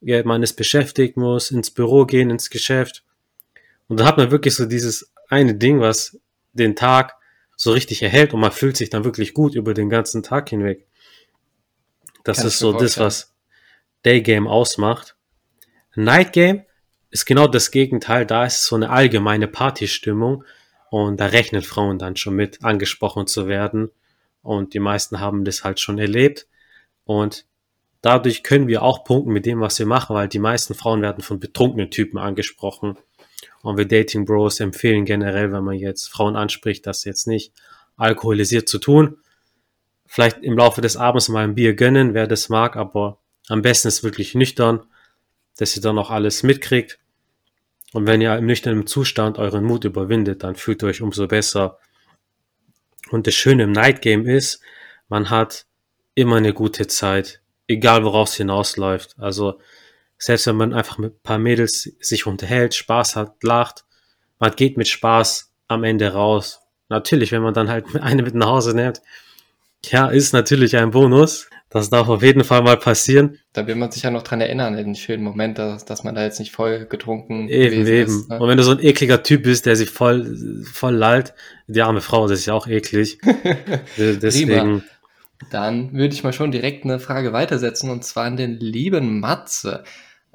ja, 0.00 0.22
man 0.24 0.42
ist 0.42 0.54
beschäftigt, 0.54 1.16
muss 1.16 1.50
ins 1.50 1.70
Büro 1.70 2.06
gehen, 2.06 2.30
ins 2.30 2.48
Geschäft. 2.48 3.04
Und 3.88 4.00
da 4.00 4.06
hat 4.06 4.16
man 4.16 4.30
wirklich 4.30 4.54
so 4.54 4.66
dieses 4.66 5.12
eine 5.28 5.54
Ding, 5.54 5.80
was 5.80 6.18
den 6.52 6.76
Tag 6.76 7.16
so 7.56 7.72
richtig 7.72 8.02
erhält 8.02 8.32
und 8.32 8.40
man 8.40 8.52
fühlt 8.52 8.76
sich 8.76 8.88
dann 8.88 9.04
wirklich 9.04 9.34
gut 9.34 9.54
über 9.54 9.74
den 9.74 9.90
ganzen 9.90 10.22
Tag 10.22 10.48
hinweg. 10.48 10.86
Das 12.24 12.38
Kann 12.38 12.46
ist 12.46 12.58
so 12.58 12.72
das, 12.72 12.98
was 12.98 13.29
Day 14.04 14.22
Game 14.22 14.46
ausmacht. 14.46 15.16
Night 15.94 16.32
Game 16.32 16.64
ist 17.10 17.26
genau 17.26 17.46
das 17.46 17.70
Gegenteil. 17.70 18.26
Da 18.26 18.46
ist 18.46 18.64
so 18.64 18.76
eine 18.76 18.90
allgemeine 18.90 19.48
Partystimmung 19.48 20.44
und 20.90 21.20
da 21.20 21.26
rechnen 21.26 21.62
Frauen 21.62 21.98
dann 21.98 22.16
schon 22.16 22.34
mit, 22.34 22.64
angesprochen 22.64 23.26
zu 23.26 23.46
werden. 23.46 23.90
Und 24.42 24.74
die 24.74 24.80
meisten 24.80 25.20
haben 25.20 25.44
das 25.44 25.64
halt 25.64 25.80
schon 25.80 25.98
erlebt. 25.98 26.46
Und 27.04 27.46
dadurch 28.00 28.42
können 28.42 28.68
wir 28.68 28.82
auch 28.82 29.04
punkten 29.04 29.32
mit 29.32 29.46
dem, 29.46 29.60
was 29.60 29.78
wir 29.78 29.86
machen, 29.86 30.16
weil 30.16 30.28
die 30.28 30.38
meisten 30.38 30.74
Frauen 30.74 31.02
werden 31.02 31.22
von 31.22 31.40
betrunkenen 31.40 31.90
Typen 31.90 32.18
angesprochen. 32.18 32.96
Und 33.62 33.76
wir 33.76 33.86
Dating 33.86 34.24
Bros 34.24 34.60
empfehlen 34.60 35.04
generell, 35.04 35.52
wenn 35.52 35.64
man 35.64 35.76
jetzt 35.76 36.08
Frauen 36.08 36.36
anspricht, 36.36 36.86
das 36.86 37.04
jetzt 37.04 37.26
nicht 37.26 37.52
alkoholisiert 37.96 38.68
zu 38.68 38.78
tun. 38.78 39.18
Vielleicht 40.06 40.38
im 40.38 40.56
Laufe 40.56 40.80
des 40.80 40.96
Abends 40.96 41.28
mal 41.28 41.44
ein 41.44 41.54
Bier 41.54 41.74
gönnen, 41.74 42.14
wer 42.14 42.26
das 42.26 42.48
mag, 42.48 42.76
aber 42.76 43.20
am 43.50 43.62
besten 43.62 43.88
ist 43.88 44.02
wirklich 44.02 44.34
nüchtern, 44.34 44.84
dass 45.56 45.76
ihr 45.76 45.82
dann 45.82 45.98
auch 45.98 46.10
alles 46.10 46.42
mitkriegt. 46.42 46.98
Und 47.92 48.06
wenn 48.06 48.20
ihr 48.20 48.36
im 48.36 48.46
nüchternen 48.46 48.86
Zustand 48.86 49.38
euren 49.38 49.64
Mut 49.64 49.84
überwindet, 49.84 50.42
dann 50.44 50.54
fühlt 50.54 50.82
ihr 50.82 50.88
euch 50.88 51.02
umso 51.02 51.26
besser. 51.26 51.78
Und 53.10 53.26
das 53.26 53.34
Schöne 53.34 53.64
im 53.64 53.72
Night 53.72 54.02
Game 54.02 54.26
ist, 54.26 54.62
man 55.08 55.30
hat 55.30 55.66
immer 56.14 56.36
eine 56.36 56.54
gute 56.54 56.86
Zeit 56.86 57.40
egal 57.70 58.04
worauf 58.04 58.28
es 58.28 58.34
hinausläuft. 58.34 59.14
Also 59.18 59.60
selbst 60.18 60.46
wenn 60.46 60.56
man 60.56 60.74
einfach 60.74 60.98
mit 60.98 61.14
ein 61.14 61.22
paar 61.22 61.38
Mädels 61.38 61.94
sich 62.00 62.26
unterhält, 62.26 62.74
Spaß 62.74 63.16
hat, 63.16 63.42
lacht, 63.42 63.84
man 64.38 64.54
geht 64.54 64.76
mit 64.76 64.88
Spaß 64.88 65.52
am 65.68 65.84
Ende 65.84 66.12
raus. 66.12 66.60
Natürlich, 66.88 67.32
wenn 67.32 67.42
man 67.42 67.54
dann 67.54 67.68
halt 67.68 67.86
eine 68.00 68.22
mit 68.22 68.34
nach 68.34 68.48
Hause 68.48 68.74
nimmt, 68.74 69.00
ja, 69.84 70.08
ist 70.08 70.32
natürlich 70.32 70.76
ein 70.76 70.90
Bonus. 70.90 71.48
Das 71.70 71.88
darf 71.88 72.08
auf 72.08 72.22
jeden 72.24 72.42
Fall 72.42 72.62
mal 72.62 72.76
passieren. 72.76 73.38
Da 73.52 73.64
will 73.68 73.76
man 73.76 73.92
sich 73.92 74.02
ja 74.02 74.10
noch 74.10 74.24
dran 74.24 74.40
erinnern, 74.40 74.76
in 74.76 74.86
den 74.86 74.94
schönen 74.96 75.22
Moment, 75.22 75.56
dass, 75.56 75.84
dass 75.84 76.02
man 76.02 76.16
da 76.16 76.24
jetzt 76.24 76.40
nicht 76.40 76.50
voll 76.50 76.86
getrunken 76.86 77.48
eben, 77.48 77.86
eben. 77.86 78.06
Ist, 78.08 78.28
ne? 78.28 78.40
Und 78.40 78.48
wenn 78.48 78.56
du 78.56 78.64
so 78.64 78.72
ein 78.72 78.82
ekliger 78.82 79.22
Typ 79.22 79.44
bist, 79.44 79.66
der 79.66 79.76
sich 79.76 79.88
voll, 79.88 80.36
voll 80.64 80.96
lallt, 80.96 81.32
die 81.68 81.80
arme 81.80 82.00
Frau, 82.00 82.26
das 82.26 82.40
ist 82.40 82.46
ja 82.46 82.54
auch 82.54 82.66
eklig. 82.66 83.20
Deswegen. 83.96 84.50
Prima. 84.50 84.82
Dann 85.50 85.92
würde 85.92 86.12
ich 86.12 86.24
mal 86.24 86.32
schon 86.32 86.50
direkt 86.50 86.84
eine 86.84 86.98
Frage 86.98 87.32
weitersetzen 87.32 87.88
und 87.88 88.04
zwar 88.04 88.24
an 88.24 88.36
den 88.36 88.58
lieben 88.58 89.20
Matze. 89.20 89.84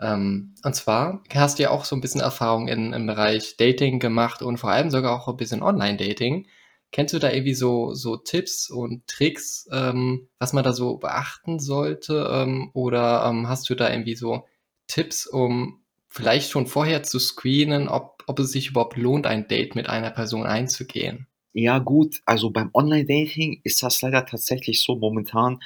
Ähm, 0.01 0.55
und 0.63 0.73
zwar 0.73 1.21
hast 1.33 1.59
du 1.59 1.63
ja 1.63 1.69
auch 1.69 1.85
so 1.85 1.95
ein 1.95 2.01
bisschen 2.01 2.21
Erfahrung 2.21 2.69
in, 2.69 2.93
im 2.93 3.05
Bereich 3.05 3.57
Dating 3.57 3.99
gemacht 3.99 4.41
und 4.41 4.57
vor 4.57 4.71
allem 4.71 4.89
sogar 4.89 5.13
auch 5.13 5.27
ein 5.27 5.37
bisschen 5.37 5.61
Online-Dating. 5.61 6.47
Kennst 6.95 7.13
du 7.13 7.19
da 7.19 7.29
irgendwie 7.29 7.55
so, 7.55 7.93
so 7.93 8.15
Tipps 8.15 8.69
und 8.69 9.05
Tricks, 9.05 9.67
ähm, 9.69 10.29
was 10.39 10.53
man 10.53 10.63
da 10.63 10.71
so 10.71 10.95
beachten 10.95 11.59
sollte? 11.59 12.29
Ähm, 12.31 12.71
oder 12.73 13.25
ähm, 13.27 13.49
hast 13.49 13.69
du 13.69 13.75
da 13.75 13.91
irgendwie 13.91 14.15
so 14.15 14.45
Tipps, 14.87 15.27
um 15.27 15.83
vielleicht 16.07 16.51
schon 16.51 16.67
vorher 16.67 17.03
zu 17.03 17.19
screenen, 17.19 17.89
ob, 17.89 18.23
ob 18.27 18.39
es 18.39 18.53
sich 18.53 18.69
überhaupt 18.69 18.95
lohnt, 18.95 19.27
ein 19.27 19.49
Date 19.49 19.75
mit 19.75 19.89
einer 19.89 20.09
Person 20.09 20.45
einzugehen? 20.45 21.27
Ja 21.51 21.79
gut, 21.79 22.21
also 22.25 22.49
beim 22.49 22.69
Online-Dating 22.73 23.59
ist 23.65 23.83
das 23.83 24.01
leider 24.01 24.25
tatsächlich 24.25 24.81
so. 24.81 24.95
Momentan 24.95 25.59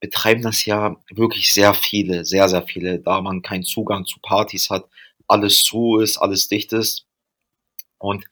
betreiben 0.00 0.42
das 0.42 0.66
ja 0.66 0.96
wirklich 1.08 1.54
sehr 1.54 1.72
viele, 1.72 2.26
sehr, 2.26 2.50
sehr 2.50 2.64
viele, 2.64 2.98
da 2.98 3.22
man 3.22 3.40
keinen 3.40 3.64
Zugang 3.64 4.04
zu 4.04 4.20
Partys 4.20 4.68
hat, 4.68 4.84
alles 5.26 5.62
zu 5.62 6.00
ist, 6.00 6.18
alles 6.18 6.48
dicht 6.48 6.74
ist. 6.74 7.06
Und 7.96 8.26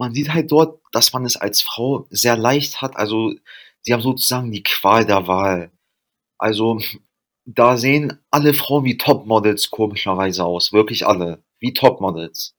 man 0.00 0.14
sieht 0.14 0.32
halt 0.32 0.50
dort, 0.50 0.80
dass 0.92 1.12
man 1.12 1.26
es 1.26 1.36
als 1.36 1.60
Frau 1.60 2.06
sehr 2.08 2.36
leicht 2.36 2.80
hat. 2.80 2.96
Also 2.96 3.34
sie 3.82 3.92
haben 3.92 4.00
sozusagen 4.00 4.50
die 4.50 4.62
Qual 4.62 5.04
der 5.04 5.26
Wahl. 5.28 5.70
Also 6.38 6.80
da 7.44 7.76
sehen 7.76 8.18
alle 8.30 8.54
Frauen 8.54 8.84
wie 8.84 8.96
Topmodels 8.96 9.70
komischerweise 9.70 10.44
aus. 10.44 10.72
Wirklich 10.72 11.06
alle. 11.06 11.42
Wie 11.58 11.74
Topmodels. 11.74 12.56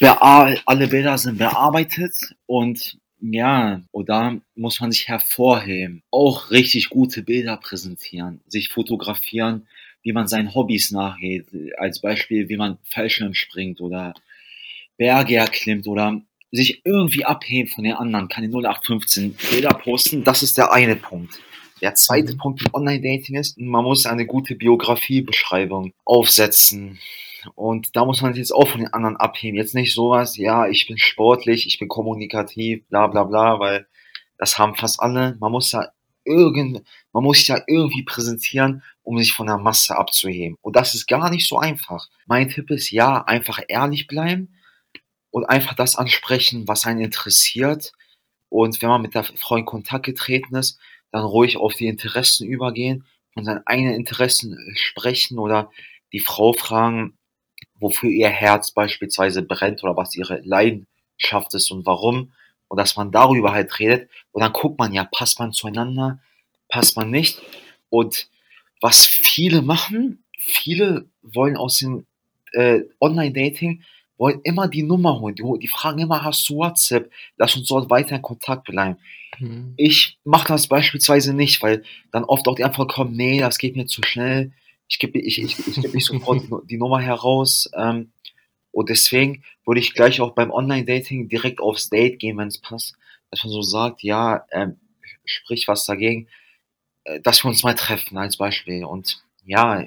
Alle 0.00 0.86
Bilder 0.86 1.18
sind 1.18 1.38
bearbeitet 1.38 2.14
und 2.46 2.98
ja, 3.20 3.82
oder 3.90 4.40
muss 4.54 4.80
man 4.80 4.92
sich 4.92 5.08
hervorheben. 5.08 6.04
Auch 6.12 6.52
richtig 6.52 6.90
gute 6.90 7.22
Bilder 7.22 7.56
präsentieren, 7.56 8.40
sich 8.46 8.68
fotografieren, 8.68 9.66
wie 10.02 10.12
man 10.12 10.28
seinen 10.28 10.54
Hobbys 10.54 10.92
nachgeht. 10.92 11.48
Als 11.76 12.00
Beispiel, 12.00 12.48
wie 12.48 12.56
man 12.56 12.78
Fallschirm 12.84 13.34
springt 13.34 13.80
oder 13.80 14.14
Berge 15.00 15.36
erklimmt 15.36 15.86
oder 15.86 16.20
sich 16.52 16.82
irgendwie 16.84 17.24
abheben 17.24 17.70
von 17.70 17.84
den 17.84 17.94
anderen, 17.94 18.28
keine 18.28 18.48
0815 18.48 19.34
Bilder 19.50 19.72
posten. 19.72 20.24
Das 20.24 20.42
ist 20.42 20.58
der 20.58 20.74
eine 20.74 20.94
Punkt. 20.94 21.40
Der 21.80 21.94
zweite 21.94 22.34
mhm. 22.34 22.38
Punkt 22.38 22.60
im 22.60 22.74
Online-Dating 22.74 23.36
ist, 23.36 23.58
man 23.58 23.82
muss 23.82 24.04
eine 24.04 24.26
gute 24.26 24.56
Biografiebeschreibung 24.56 25.94
aufsetzen. 26.04 26.98
Und 27.54 27.96
da 27.96 28.04
muss 28.04 28.20
man 28.20 28.34
sich 28.34 28.40
jetzt 28.40 28.52
auch 28.52 28.68
von 28.68 28.82
den 28.82 28.92
anderen 28.92 29.16
abheben. 29.16 29.56
Jetzt 29.56 29.74
nicht 29.74 29.94
sowas, 29.94 30.36
ja, 30.36 30.68
ich 30.68 30.86
bin 30.86 30.98
sportlich, 30.98 31.66
ich 31.66 31.78
bin 31.78 31.88
kommunikativ, 31.88 32.86
bla 32.88 33.06
bla 33.06 33.24
bla, 33.24 33.58
weil 33.58 33.86
das 34.36 34.58
haben 34.58 34.76
fast 34.76 35.00
alle. 35.00 35.38
Man 35.40 35.50
muss 35.50 35.70
da 35.70 35.92
irgend, 36.26 36.82
man 37.14 37.24
muss 37.24 37.38
sich 37.38 37.46
da 37.46 37.62
irgendwie 37.66 38.02
präsentieren, 38.02 38.82
um 39.02 39.16
sich 39.18 39.32
von 39.32 39.46
der 39.46 39.56
Masse 39.56 39.96
abzuheben. 39.96 40.58
Und 40.60 40.76
das 40.76 40.94
ist 40.94 41.06
gar 41.06 41.30
nicht 41.30 41.48
so 41.48 41.58
einfach. 41.58 42.06
Mein 42.26 42.50
Tipp 42.50 42.70
ist, 42.70 42.90
ja, 42.90 43.22
einfach 43.24 43.60
ehrlich 43.66 44.06
bleiben 44.06 44.50
und 45.30 45.44
einfach 45.44 45.74
das 45.74 45.96
ansprechen, 45.96 46.66
was 46.68 46.86
einen 46.86 47.00
interessiert. 47.00 47.92
Und 48.48 48.82
wenn 48.82 48.88
man 48.88 49.02
mit 49.02 49.14
der 49.14 49.24
Frau 49.24 49.56
in 49.56 49.64
Kontakt 49.64 50.06
getreten 50.06 50.56
ist, 50.56 50.78
dann 51.12 51.24
ruhig 51.24 51.56
auf 51.56 51.74
die 51.74 51.86
Interessen 51.86 52.46
übergehen, 52.46 53.04
von 53.34 53.44
seinen 53.44 53.66
eigenen 53.66 53.94
Interessen 53.94 54.56
sprechen 54.74 55.38
oder 55.38 55.70
die 56.12 56.20
Frau 56.20 56.52
fragen, 56.52 57.16
wofür 57.78 58.10
ihr 58.10 58.28
Herz 58.28 58.72
beispielsweise 58.72 59.42
brennt 59.42 59.82
oder 59.82 59.96
was 59.96 60.14
ihre 60.16 60.40
Leidenschaft 60.40 61.54
ist 61.54 61.70
und 61.70 61.86
warum. 61.86 62.32
Und 62.68 62.78
dass 62.78 62.96
man 62.96 63.10
darüber 63.10 63.52
halt 63.52 63.78
redet. 63.78 64.08
Und 64.32 64.42
dann 64.42 64.52
guckt 64.52 64.78
man 64.78 64.92
ja, 64.92 65.04
passt 65.04 65.38
man 65.38 65.52
zueinander, 65.52 66.20
passt 66.68 66.96
man 66.96 67.10
nicht. 67.10 67.42
Und 67.88 68.28
was 68.80 69.04
viele 69.04 69.62
machen, 69.62 70.24
viele 70.38 71.08
wollen 71.22 71.56
aus 71.56 71.78
dem 71.78 72.06
äh, 72.52 72.82
Online-Dating 73.00 73.82
wollen 74.20 74.40
immer 74.44 74.68
die 74.68 74.82
Nummer 74.82 75.18
holen. 75.18 75.34
Die, 75.34 75.42
die, 75.60 75.66
fragen 75.66 75.98
immer, 75.98 76.22
hast 76.22 76.48
du 76.48 76.56
WhatsApp? 76.56 77.10
Lass 77.38 77.56
uns 77.56 77.68
dort 77.68 77.88
weiter 77.88 78.16
in 78.16 78.22
Kontakt 78.22 78.64
bleiben. 78.64 78.98
Mhm. 79.38 79.72
Ich 79.78 80.18
mache 80.24 80.48
das 80.48 80.68
beispielsweise 80.68 81.32
nicht, 81.32 81.62
weil 81.62 81.82
dann 82.12 82.24
oft 82.24 82.46
auch 82.46 82.54
die 82.54 82.64
Antwort 82.64 82.92
kommt, 82.92 83.16
nee, 83.16 83.40
das 83.40 83.56
geht 83.56 83.76
mir 83.76 83.86
zu 83.86 84.02
schnell. 84.02 84.52
Ich 84.88 84.98
gebe 84.98 85.18
ich, 85.18 85.40
ich, 85.42 85.58
ich 85.66 85.80
geb 85.80 85.94
nicht 85.94 86.04
sofort 86.04 86.42
die 86.68 86.76
Nummer 86.76 87.00
heraus. 87.00 87.70
Ähm, 87.74 88.12
und 88.72 88.90
deswegen 88.90 89.42
würde 89.64 89.80
ich 89.80 89.94
gleich 89.94 90.20
auch 90.20 90.34
beim 90.34 90.50
Online-Dating 90.50 91.28
direkt 91.28 91.60
aufs 91.60 91.88
Date 91.88 92.18
gehen, 92.18 92.36
wenn 92.36 92.48
es 92.48 92.58
passt. 92.58 92.96
Dass 93.30 93.42
man 93.42 93.52
so 93.52 93.62
sagt, 93.62 94.02
ja, 94.02 94.44
ähm, 94.52 94.78
sprich 95.24 95.66
was 95.66 95.86
dagegen, 95.86 96.28
äh, 97.04 97.20
dass 97.20 97.42
wir 97.42 97.48
uns 97.48 97.62
mal 97.62 97.74
treffen 97.74 98.18
als 98.18 98.36
Beispiel. 98.36 98.84
Und 98.84 99.24
ja, 99.46 99.86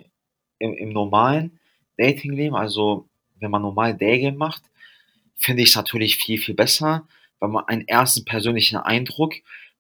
im, 0.58 0.74
im 0.74 0.90
normalen 0.90 1.60
Dating-Leben, 1.98 2.56
also 2.56 3.08
wenn 3.44 3.52
man 3.52 3.62
normal 3.62 3.96
Daygame 3.96 4.38
macht, 4.38 4.64
finde 5.38 5.64
ich 5.64 5.70
es 5.70 5.76
natürlich 5.76 6.18
viel, 6.18 6.40
viel 6.40 6.56
besser, 6.56 7.08
weil 7.40 7.50
man 7.50 7.66
einen 7.68 7.88
ersten 7.88 8.26
persönlichen 8.26 8.78
Eindruck 8.78 9.34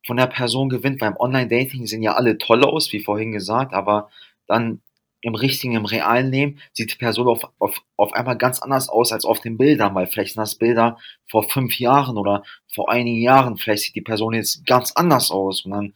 von 0.05 0.17
der 0.17 0.27
Person 0.27 0.69
gewinnt. 0.69 0.99
Beim 0.99 1.15
Online-Dating 1.17 1.87
sehen 1.87 2.03
ja 2.03 2.13
alle 2.13 2.37
toll 2.37 2.63
aus, 2.63 2.91
wie 2.91 2.99
vorhin 2.99 3.31
gesagt, 3.31 3.73
aber 3.73 4.09
dann 4.47 4.81
im 5.21 5.35
richtigen, 5.35 5.75
im 5.75 5.85
realen 5.85 6.31
Leben 6.31 6.59
sieht 6.73 6.91
die 6.91 6.97
Person 6.97 7.27
auf, 7.29 7.49
auf, 7.57 7.81
auf 7.95 8.11
einmal 8.13 8.37
ganz 8.37 8.59
anders 8.59 8.89
aus 8.89 9.13
als 9.13 9.23
auf 9.23 9.39
den 9.39 9.57
Bildern, 9.57 9.95
weil 9.95 10.07
vielleicht 10.07 10.33
sind 10.33 10.41
das 10.41 10.55
Bilder 10.55 10.97
vor 11.27 11.49
fünf 11.49 11.79
Jahren 11.79 12.17
oder 12.17 12.43
vor 12.67 12.91
einigen 12.91 13.21
Jahren, 13.21 13.55
vielleicht 13.55 13.83
sieht 13.83 13.95
die 13.95 14.01
Person 14.01 14.33
jetzt 14.33 14.65
ganz 14.65 14.91
anders 14.91 15.31
aus 15.31 15.63
und 15.63 15.71
dann 15.71 15.93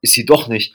ist 0.00 0.14
sie 0.14 0.24
doch 0.24 0.48
nicht 0.48 0.74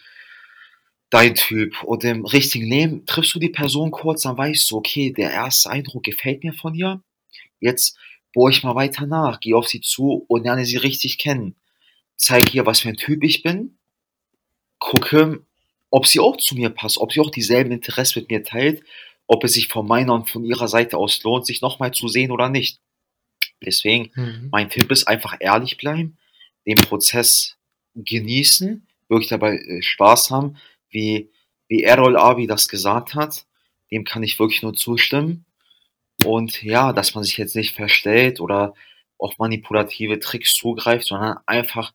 dein 1.10 1.36
Typ. 1.36 1.84
Und 1.84 2.04
im 2.04 2.26
richtigen 2.26 2.68
Leben 2.68 3.06
triffst 3.06 3.34
du 3.36 3.40
die 3.40 3.50
Person 3.50 3.92
kurz, 3.92 4.24
dann 4.24 4.38
weißt 4.38 4.70
du, 4.70 4.78
okay, 4.78 5.12
der 5.12 5.32
erste 5.32 5.70
Eindruck 5.70 6.04
gefällt 6.04 6.44
mir 6.44 6.54
von 6.54 6.74
ihr. 6.76 7.02
Jetzt 7.60 7.98
bohre 8.34 8.52
ich 8.52 8.64
mal 8.64 8.76
weiter 8.76 9.06
nach, 9.06 9.40
gehe 9.40 9.56
auf 9.56 9.68
sie 9.68 9.82
zu 9.82 10.26
und 10.28 10.44
lerne 10.44 10.66
sie 10.66 10.78
richtig 10.78 11.18
kennen. 11.18 11.56
Zeige 12.18 12.52
ihr, 12.52 12.66
was 12.66 12.82
für 12.82 12.90
ein 12.90 12.98
Typ 12.98 13.24
ich 13.24 13.44
bin. 13.44 13.78
Gucke, 14.80 15.46
ob 15.90 16.06
sie 16.06 16.20
auch 16.20 16.38
zu 16.38 16.56
mir 16.56 16.70
passt, 16.70 16.98
ob 16.98 17.14
sie 17.14 17.22
auch 17.22 17.32
dieselben 17.32 17.72
Interessen 17.72 18.20
mit 18.20 18.30
mir 18.30 18.44
teilt, 18.44 18.84
ob 19.28 19.44
es 19.44 19.54
sich 19.54 19.68
von 19.68 19.88
meiner 19.88 20.14
und 20.14 20.30
von 20.30 20.44
ihrer 20.44 20.68
Seite 20.68 20.98
aus 20.98 21.24
lohnt, 21.24 21.46
sich 21.46 21.62
nochmal 21.62 21.92
zu 21.92 22.08
sehen 22.08 22.32
oder 22.32 22.50
nicht. 22.50 22.80
Deswegen, 23.66 24.12
mhm. 24.16 24.50
mein 24.52 24.70
Tipp 24.70 24.92
ist 24.92 25.08
einfach 25.08 25.38
ehrlich 25.40 25.78
bleiben, 25.78 26.18
den 26.66 26.78
Prozess 26.78 27.56
genießen, 27.96 28.86
wirklich 29.08 29.30
dabei 29.30 29.58
äh, 29.58 29.82
Spaß 29.82 30.32
haben, 30.32 30.58
wie, 30.96 31.30
wie 31.68 31.84
Errol 31.84 32.18
Abi 32.18 32.48
das 32.48 32.68
gesagt 32.68 33.14
hat, 33.14 33.46
dem 33.92 34.04
kann 34.04 34.24
ich 34.24 34.40
wirklich 34.40 34.64
nur 34.64 34.74
zustimmen. 34.74 35.46
Und 36.24 36.64
ja, 36.64 36.94
dass 36.94 37.14
man 37.14 37.24
sich 37.24 37.38
jetzt 37.38 37.56
nicht 37.56 37.76
verstellt 37.76 38.40
oder 38.40 38.74
auf 39.18 39.38
manipulative 39.38 40.20
Tricks 40.20 40.56
zugreift, 40.56 41.08
sondern 41.08 41.38
einfach 41.46 41.94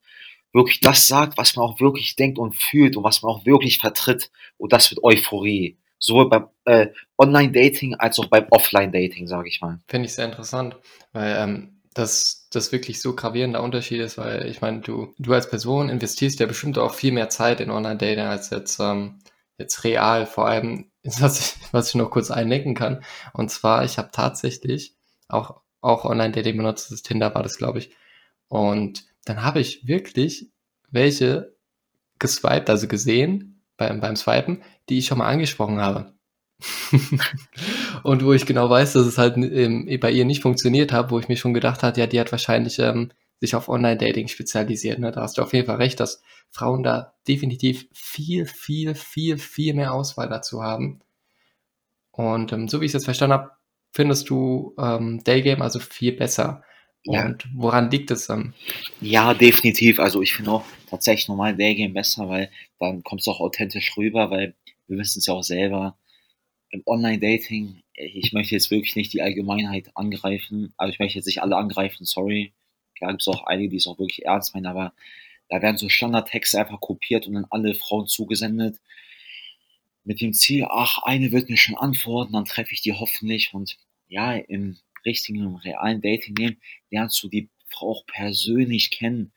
wirklich 0.53 0.81
das 0.81 1.07
sagt, 1.07 1.39
was 1.39 1.57
man 1.57 1.67
auch 1.67 1.81
wirklich 1.81 2.17
denkt 2.17 2.39
und 2.39 2.55
fühlt 2.55 2.97
und 2.97 3.05
was 3.05 3.23
man 3.23 3.33
auch 3.33 3.47
wirklich 3.47 3.79
vertritt. 3.79 4.31
Und 4.57 4.73
das 4.73 4.91
wird 4.91 5.03
Euphorie. 5.03 5.79
Sowohl 5.99 6.29
beim 6.29 6.49
äh, 6.65 6.89
Online-Dating 7.19 7.95
als 7.97 8.19
auch 8.19 8.27
beim 8.27 8.47
Offline-Dating, 8.51 9.27
sage 9.27 9.49
ich 9.49 9.61
mal. 9.61 9.81
Finde 9.87 10.07
ich 10.07 10.15
sehr 10.15 10.25
interessant, 10.25 10.77
weil 11.13 11.37
ähm, 11.39 11.80
das, 11.95 12.49
das 12.51 12.73
wirklich 12.73 13.01
so 13.01 13.15
gravierender 13.15 13.63
Unterschied 13.63 14.01
ist, 14.01 14.19
weil 14.19 14.47
ich 14.47 14.61
meine, 14.61 14.81
du, 14.81 15.13
du 15.19 15.33
als 15.33 15.51
Person 15.51 15.89
investierst 15.89 16.39
ja 16.41 16.47
bestimmt 16.47 16.79
auch 16.79 16.95
viel 16.95 17.13
mehr 17.13 17.29
Zeit 17.29 17.61
in 17.61 17.71
Online-Dating 17.71 18.27
als 18.27 18.51
jetzt, 18.51 18.79
ähm, 18.81 19.19
jetzt 19.59 19.85
real. 19.85 20.27
Vor 20.27 20.47
allem, 20.47 20.91
was 21.03 21.41
ich, 21.41 21.73
was 21.73 21.89
ich 21.89 21.95
noch 21.97 22.11
kurz 22.11 22.31
einlenken 22.31 22.75
kann. 22.75 23.03
Und 23.33 23.51
zwar, 23.51 23.85
ich 23.85 23.99
habe 23.99 24.11
tatsächlich 24.13 24.95
auch, 25.29 25.61
auch 25.81 26.05
Online-Dating 26.05 26.57
benutzt, 26.57 26.91
das 26.93 27.03
Tinder 27.03 27.35
war 27.35 27.43
das, 27.43 27.59
glaube 27.59 27.79
ich. 27.79 27.95
Und 28.49 29.05
dann 29.25 29.43
habe 29.43 29.61
ich 29.61 29.87
wirklich 29.87 30.51
welche 30.91 31.55
geswiped, 32.19 32.69
also 32.71 32.87
gesehen 32.89 33.63
beim, 33.77 34.01
beim 34.01 34.17
Swipen, 34.17 34.63
die 34.89 34.99
ich 34.99 35.07
schon 35.07 35.19
mal 35.19 35.29
angesprochen 35.29 35.81
habe. 35.81 36.15
und 38.03 38.25
wo 38.25 38.33
ich 38.33 38.47
genau 38.47 38.69
weiß, 38.71 38.95
dass 38.95 39.07
es 39.07 39.19
halt 39.19 39.37
ähm, 39.37 39.89
bei 40.01 40.11
ihr 40.11 40.25
nicht 40.25 40.43
funktioniert 40.43 40.93
hat, 40.93 41.11
wo 41.11 41.19
ich 41.19 41.29
mir 41.29 41.37
schon 41.37 41.55
gedacht 41.55 41.83
habe, 41.83 41.99
ja, 41.99 42.07
die 42.07 42.21
hat 42.21 42.33
wahrscheinlich 42.33 42.79
ähm, 42.79 43.11
sich 43.41 43.55
auf 43.55 43.69
Online-Dating 43.69 44.29
spezialisiert. 44.29 44.99
Ne? 44.99 45.13
Da 45.13 45.23
hast 45.23 45.39
du 45.39 45.43
auf 45.43 45.53
jeden 45.53 45.67
Fall 45.67 45.77
recht, 45.77 45.99
dass 45.99 46.23
Frauen 46.51 46.83
da 46.83 47.15
definitiv 47.27 47.89
viel, 47.93 48.47
viel, 48.47 48.95
viel, 48.95 49.39
viel 49.39 49.75
mehr 49.75 49.95
Auswahl 49.95 50.29
dazu 50.29 50.63
haben. 50.63 51.01
Und 52.11 52.53
ähm, 52.53 52.69
so 52.69 52.81
wie 52.81 52.85
ich 52.85 52.91
es 52.91 52.95
jetzt 52.95 53.05
verstanden 53.05 53.35
habe, 53.35 53.51
findest 53.93 54.29
du 54.29 54.75
ähm, 54.79 55.23
Daygame 55.25 55.63
also 55.63 55.79
viel 55.79 56.13
besser. 56.13 56.63
Ja. 57.05 57.25
Und 57.25 57.49
woran 57.55 57.91
liegt 57.91 58.11
es 58.11 58.27
dann? 58.27 58.55
Ja, 59.01 59.33
definitiv. 59.33 60.01
Also 60.01 60.21
ich 60.21 60.35
finde 60.35 60.51
auch 60.51 60.65
tatsächlich 60.91 61.29
normal 61.29 61.57
Daygame 61.57 61.95
besser, 61.95 62.29
weil 62.29 62.51
dann 62.79 63.03
kommt 63.03 63.23
es 63.23 63.29
auch 63.29 63.41
authentisch 63.41 63.97
rüber, 63.97 64.31
weil 64.31 64.55
wir 64.87 64.99
wissen 64.99 65.21
es 65.21 65.27
ja 65.27 65.35
auch 65.35 65.43
selber, 65.43 65.97
im 66.71 66.83
Online-Dating, 66.87 67.83
ich 68.01 68.33
möchte 68.33 68.55
jetzt 68.55 68.71
wirklich 68.71 68.97
nicht 68.97 69.13
die 69.13 69.23
Allgemeinheit 69.23 69.91
angreifen, 69.95 70.73
also 70.77 70.93
ich 70.93 70.99
möchte 70.99 71.19
jetzt 71.19 71.27
nicht 71.27 71.43
alle 71.43 71.57
angreifen, 71.57 72.05
sorry. 72.05 72.53
Klar 72.97 73.13
gibt 73.13 73.23
es 73.23 73.29
auch 73.29 73.45
einige, 73.45 73.71
die 73.71 73.77
es 73.77 73.87
auch 73.87 73.99
wirklich 73.99 74.25
ernst 74.25 74.55
meinen, 74.55 74.67
aber 74.67 74.93
da 75.49 75.63
werden 75.63 75.77
so 75.77 75.89
Standardtexte 75.89 76.59
einfach 76.59 76.81
kopiert 76.81 77.27
und 77.27 77.35
dann 77.35 77.47
alle 77.51 77.75
Frauen 77.75 78.07
zugesendet. 78.07 78.79
Mit 80.05 80.21
dem 80.21 80.33
Ziel, 80.33 80.67
ach, 80.69 81.03
eine 81.03 81.33
wird 81.33 81.51
mir 81.51 81.57
schon 81.57 81.77
antworten, 81.77 82.33
dann 82.33 82.45
treffe 82.45 82.73
ich 82.73 82.83
die 82.83 82.93
hoffentlich. 82.93 83.53
Und 83.53 83.77
ja, 84.09 84.35
im 84.35 84.79
richtigen, 85.05 85.43
im 85.43 85.57
realen 85.57 86.01
Dating-Leben 86.01 86.61
lernst 86.91 87.23
du 87.23 87.29
die 87.29 87.49
Frau 87.69 87.91
auch 87.91 88.07
persönlich 88.07 88.91
kennen. 88.91 89.33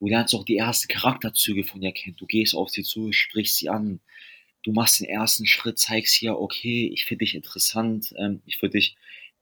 Du 0.00 0.06
lernst 0.06 0.34
auch 0.34 0.44
die 0.44 0.56
ersten 0.56 0.88
Charakterzüge 0.88 1.64
von 1.64 1.82
ihr 1.82 1.92
kennen. 1.92 2.16
Du 2.16 2.26
gehst 2.26 2.54
auf 2.54 2.70
sie 2.70 2.82
zu, 2.82 3.12
sprichst 3.12 3.56
sie 3.56 3.68
an, 3.68 4.00
du 4.68 4.74
machst 4.74 5.00
den 5.00 5.08
ersten 5.08 5.46
Schritt, 5.46 5.78
zeigst 5.78 6.14
hier, 6.14 6.38
okay, 6.38 6.90
ich 6.92 7.06
finde 7.06 7.24
dich 7.24 7.34
interessant, 7.34 8.14
ähm, 8.18 8.42
ich 8.44 8.60
würde 8.60 8.76
dich 8.78 8.96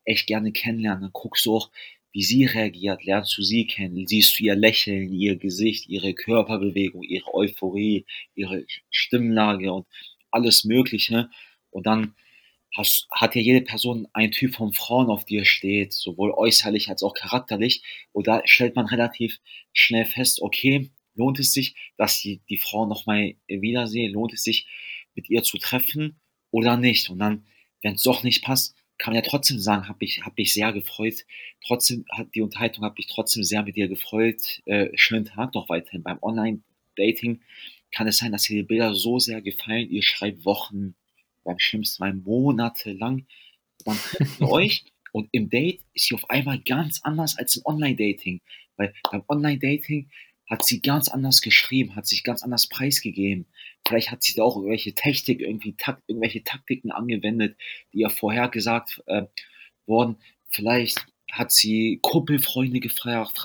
echt 0.05 0.25
gerne 0.25 0.53
kennenlernen. 0.53 1.01
Dann 1.01 1.11
guckst 1.11 1.45
du 1.45 1.53
auch, 1.57 1.69
wie 2.13 2.23
sie 2.23 2.45
reagiert, 2.45 3.03
lernst 3.03 3.37
du 3.37 3.43
sie 3.43 3.67
kennen, 3.67 4.07
siehst 4.07 4.39
du 4.39 4.45
ihr 4.45 4.55
Lächeln, 4.55 5.11
ihr 5.11 5.35
Gesicht, 5.35 5.89
ihre 5.89 6.13
Körperbewegung, 6.13 7.03
ihre 7.03 7.33
Euphorie, 7.33 8.05
ihre 8.35 8.65
Stimmlage 8.89 9.73
und 9.73 9.85
alles 10.31 10.63
Mögliche. 10.63 11.29
Und 11.71 11.87
dann 11.87 12.15
hast, 12.73 13.07
hat 13.11 13.35
ja 13.35 13.41
jede 13.41 13.61
Person 13.61 14.07
einen 14.13 14.31
Typ 14.31 14.55
von 14.55 14.71
Frauen, 14.71 15.09
auf 15.09 15.25
die 15.25 15.39
er 15.39 15.45
steht, 15.45 15.91
sowohl 15.91 16.31
äußerlich 16.31 16.89
als 16.89 17.03
auch 17.03 17.13
charakterlich. 17.13 17.83
Und 18.13 18.27
da 18.27 18.41
stellt 18.45 18.77
man 18.77 18.85
relativ 18.85 19.39
schnell 19.73 20.05
fest, 20.05 20.41
okay, 20.41 20.89
lohnt 21.15 21.37
es 21.39 21.51
sich, 21.51 21.75
dass 21.97 22.21
die, 22.21 22.39
die 22.47 22.57
Frau 22.57 22.85
nochmal 22.85 23.35
wiedersehe, 23.47 24.09
lohnt 24.09 24.31
es 24.31 24.43
sich, 24.43 24.67
mit 25.17 25.29
ihr 25.29 25.43
zu 25.43 25.57
treffen 25.57 26.15
oder 26.51 26.77
nicht. 26.77 27.09
Und 27.09 27.19
dann, 27.19 27.45
wenn 27.81 27.95
es 27.95 28.03
doch 28.03 28.23
nicht 28.23 28.43
passt, 28.43 28.75
kann 28.97 29.13
man 29.13 29.23
ja 29.23 29.29
trotzdem 29.29 29.59
sagen, 29.59 29.89
habe 29.89 30.05
ich, 30.05 30.23
hab 30.23 30.37
mich 30.37 30.53
sehr 30.53 30.71
gefreut. 30.71 31.25
Trotzdem 31.65 32.05
hat 32.11 32.33
die 32.33 32.41
Unterhaltung, 32.41 32.85
habe 32.85 32.95
ich 32.99 33.07
trotzdem 33.07 33.43
sehr 33.43 33.63
mit 33.63 33.75
dir 33.75 33.89
gefreut. 33.89 34.61
Äh, 34.65 34.89
schönen 34.95 35.25
Tag 35.25 35.53
noch 35.53 35.67
weiterhin. 35.67 36.03
Beim 36.03 36.19
Online-Dating 36.21 37.41
kann 37.91 38.07
es 38.07 38.17
sein, 38.17 38.31
dass 38.31 38.43
dir 38.43 38.55
die 38.55 38.63
Bilder 38.63 38.93
so 38.93 39.19
sehr 39.19 39.41
gefallen. 39.41 39.89
Ihr 39.89 40.03
schreibt 40.03 40.45
Wochen, 40.45 40.95
beim 41.43 41.59
schlimmsten 41.59 42.03
Mal 42.03 42.13
Monate 42.13 42.93
lang. 42.93 43.25
Man 43.85 43.97
trifft 43.97 44.41
euch 44.41 44.85
und 45.11 45.29
im 45.31 45.49
Date 45.49 45.81
ist 45.93 46.07
sie 46.07 46.15
auf 46.15 46.29
einmal 46.29 46.59
ganz 46.59 47.01
anders 47.03 47.37
als 47.37 47.57
im 47.57 47.65
Online-Dating. 47.65 48.41
Weil 48.77 48.93
beim 49.11 49.23
Online-Dating 49.27 50.09
hat 50.49 50.65
sie 50.65 50.81
ganz 50.81 51.09
anders 51.09 51.41
geschrieben, 51.41 51.95
hat 51.95 52.07
sich 52.07 52.23
ganz 52.23 52.41
anders 52.41 52.67
preisgegeben. 52.67 53.45
Vielleicht 53.85 54.11
hat 54.11 54.23
sie 54.23 54.33
da 54.33 54.43
auch 54.43 54.55
irgendwelche 54.57 54.93
Technik, 54.93 55.41
irgendwie 55.41 55.73
Takt, 55.73 56.03
irgendwelche 56.07 56.43
Taktiken 56.43 56.91
angewendet, 56.91 57.57
die 57.93 57.99
ja 57.99 58.09
vorher 58.09 58.49
gesagt 58.49 59.01
äh, 59.07 59.23
wurden. 59.85 60.17
Vielleicht 60.49 61.05
hat 61.31 61.51
sie 61.51 61.99
Kumpelfreunde 62.01 62.79
gefragt, 62.79 63.35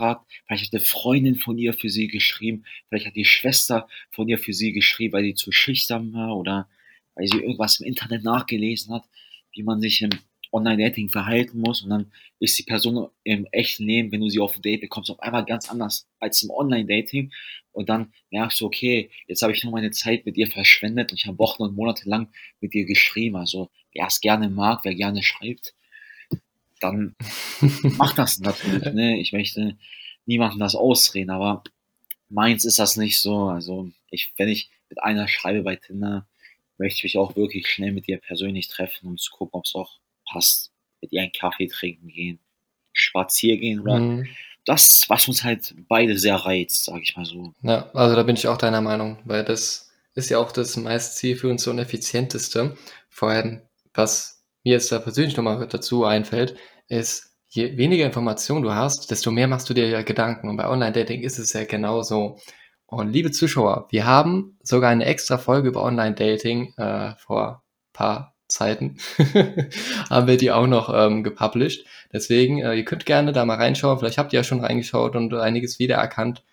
vielleicht 0.46 0.66
hat 0.66 0.72
eine 0.72 0.80
Freundin 0.80 1.36
von 1.36 1.58
ihr 1.58 1.74
für 1.74 1.88
sie 1.88 2.06
geschrieben, 2.06 2.64
vielleicht 2.88 3.06
hat 3.06 3.16
die 3.16 3.24
Schwester 3.24 3.88
von 4.10 4.28
ihr 4.28 4.38
für 4.38 4.52
sie 4.52 4.72
geschrieben, 4.72 5.14
weil 5.14 5.24
sie 5.24 5.34
zu 5.34 5.52
schüchtern 5.52 6.12
war 6.12 6.36
oder 6.36 6.68
weil 7.14 7.26
sie 7.26 7.38
irgendwas 7.38 7.80
im 7.80 7.86
Internet 7.86 8.24
nachgelesen 8.24 8.94
hat, 8.94 9.04
wie 9.52 9.62
man 9.62 9.80
sich 9.80 10.00
im 10.02 10.10
Online-Dating 10.52 11.08
verhalten 11.08 11.58
muss 11.58 11.82
und 11.82 11.90
dann 11.90 12.12
ist 12.38 12.58
die 12.58 12.64
Person 12.64 13.08
im 13.24 13.46
echten 13.52 13.84
Leben, 13.84 14.12
wenn 14.12 14.20
du 14.20 14.28
sie 14.28 14.40
auf 14.40 14.56
ein 14.56 14.62
Date 14.62 14.82
bekommst, 14.82 15.10
auf 15.10 15.20
einmal 15.20 15.44
ganz 15.44 15.70
anders 15.70 16.06
als 16.20 16.42
im 16.42 16.50
Online-Dating 16.50 17.32
und 17.72 17.88
dann 17.88 18.12
merkst 18.30 18.60
du, 18.60 18.66
okay, 18.66 19.10
jetzt 19.26 19.42
habe 19.42 19.52
ich 19.52 19.64
nur 19.64 19.72
meine 19.72 19.90
Zeit 19.90 20.26
mit 20.26 20.36
ihr 20.36 20.46
verschwendet 20.46 21.10
und 21.10 21.18
ich 21.18 21.26
habe 21.26 21.38
Wochen 21.38 21.62
und 21.62 21.74
Monate 21.74 22.08
lang 22.08 22.28
mit 22.60 22.74
ihr 22.74 22.84
geschrieben. 22.84 23.36
Also 23.36 23.70
wer 23.94 24.06
es 24.06 24.20
gerne 24.20 24.50
mag, 24.50 24.80
wer 24.84 24.94
gerne 24.94 25.22
schreibt, 25.22 25.74
dann 26.80 27.16
macht 27.82 28.18
das 28.18 28.40
natürlich. 28.40 28.92
Ne? 28.92 29.18
Ich 29.18 29.32
möchte 29.32 29.78
niemandem 30.26 30.60
das 30.60 30.74
ausreden, 30.74 31.30
aber 31.30 31.64
meins 32.28 32.64
ist 32.64 32.78
das 32.78 32.96
nicht 32.96 33.20
so. 33.20 33.46
Also 33.46 33.90
ich, 34.10 34.32
wenn 34.36 34.48
ich 34.48 34.70
mit 34.90 35.02
einer 35.02 35.28
schreibe 35.28 35.62
bei 35.62 35.76
Tinder, 35.76 36.26
möchte 36.76 36.98
ich 36.98 37.04
mich 37.04 37.18
auch 37.18 37.36
wirklich 37.36 37.68
schnell 37.68 37.92
mit 37.92 38.08
ihr 38.08 38.18
persönlich 38.18 38.68
treffen, 38.68 39.06
um 39.06 39.16
zu 39.16 39.30
gucken, 39.30 39.58
ob 39.58 39.64
es 39.64 39.74
auch 39.74 39.98
passt. 40.32 40.70
Mit 41.00 41.12
ihr 41.12 41.22
einen 41.22 41.32
Kaffee 41.32 41.66
trinken 41.66 42.08
gehen, 42.08 42.38
spazieren 42.92 43.60
gehen 43.60 43.80
oder 43.80 43.98
mhm. 43.98 44.28
das, 44.64 45.04
was 45.08 45.26
uns 45.26 45.42
halt 45.42 45.74
beide 45.88 46.16
sehr 46.16 46.36
reizt, 46.36 46.84
sage 46.84 47.02
ich 47.02 47.16
mal 47.16 47.24
so. 47.24 47.52
Ja, 47.62 47.90
also 47.92 48.14
da 48.14 48.22
bin 48.22 48.36
ich 48.36 48.46
auch 48.46 48.56
deiner 48.56 48.80
Meinung, 48.80 49.18
weil 49.24 49.44
das 49.44 49.90
ist 50.14 50.30
ja 50.30 50.38
auch 50.38 50.52
das 50.52 50.76
meist 50.76 51.16
zielführendste 51.16 51.70
und 51.70 51.78
effizienteste. 51.78 52.76
Vor 53.08 53.30
allem, 53.30 53.62
was 53.94 54.44
mir 54.62 54.74
jetzt 54.74 54.92
da 54.92 54.98
persönlich 54.98 55.36
nochmal 55.36 55.66
dazu 55.66 56.04
einfällt, 56.04 56.56
ist, 56.86 57.36
je 57.48 57.76
weniger 57.76 58.06
Informationen 58.06 58.62
du 58.62 58.74
hast, 58.74 59.10
desto 59.10 59.30
mehr 59.30 59.48
machst 59.48 59.68
du 59.68 59.74
dir 59.74 59.88
ja 59.88 60.02
Gedanken. 60.02 60.48
Und 60.48 60.56
bei 60.56 60.68
Online-Dating 60.68 61.22
ist 61.22 61.38
es 61.38 61.52
ja 61.52 61.64
genauso. 61.64 62.38
Und 62.86 63.12
liebe 63.12 63.30
Zuschauer, 63.30 63.88
wir 63.90 64.06
haben 64.06 64.58
sogar 64.62 64.90
eine 64.90 65.04
extra 65.04 65.38
Folge 65.38 65.68
über 65.68 65.82
Online-Dating 65.82 66.74
äh, 66.76 67.14
vor 67.16 67.62
paar 67.92 68.31
Zeiten 68.52 68.98
haben 70.10 70.26
wir 70.26 70.36
die 70.36 70.52
auch 70.52 70.66
noch 70.66 70.92
ähm, 70.94 71.24
gepublished. 71.24 71.84
Deswegen, 72.12 72.58
äh, 72.60 72.74
ihr 72.74 72.84
könnt 72.84 73.06
gerne 73.06 73.32
da 73.32 73.44
mal 73.44 73.56
reinschauen. 73.56 73.98
Vielleicht 73.98 74.18
habt 74.18 74.32
ihr 74.32 74.40
ja 74.40 74.44
schon 74.44 74.60
reingeschaut 74.60 75.16
und 75.16 75.32
einiges 75.34 75.78
wiedererkannt. 75.78 76.44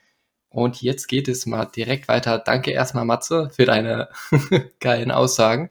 Und 0.49 0.81
jetzt 0.81 1.07
geht 1.07 1.27
es 1.27 1.45
mal 1.45 1.65
direkt 1.65 2.07
weiter. 2.07 2.39
Danke 2.39 2.71
erstmal, 2.71 3.05
Matze, 3.05 3.51
für 3.55 3.65
deine 3.65 4.09
geilen 4.79 5.11
Aussagen. 5.11 5.69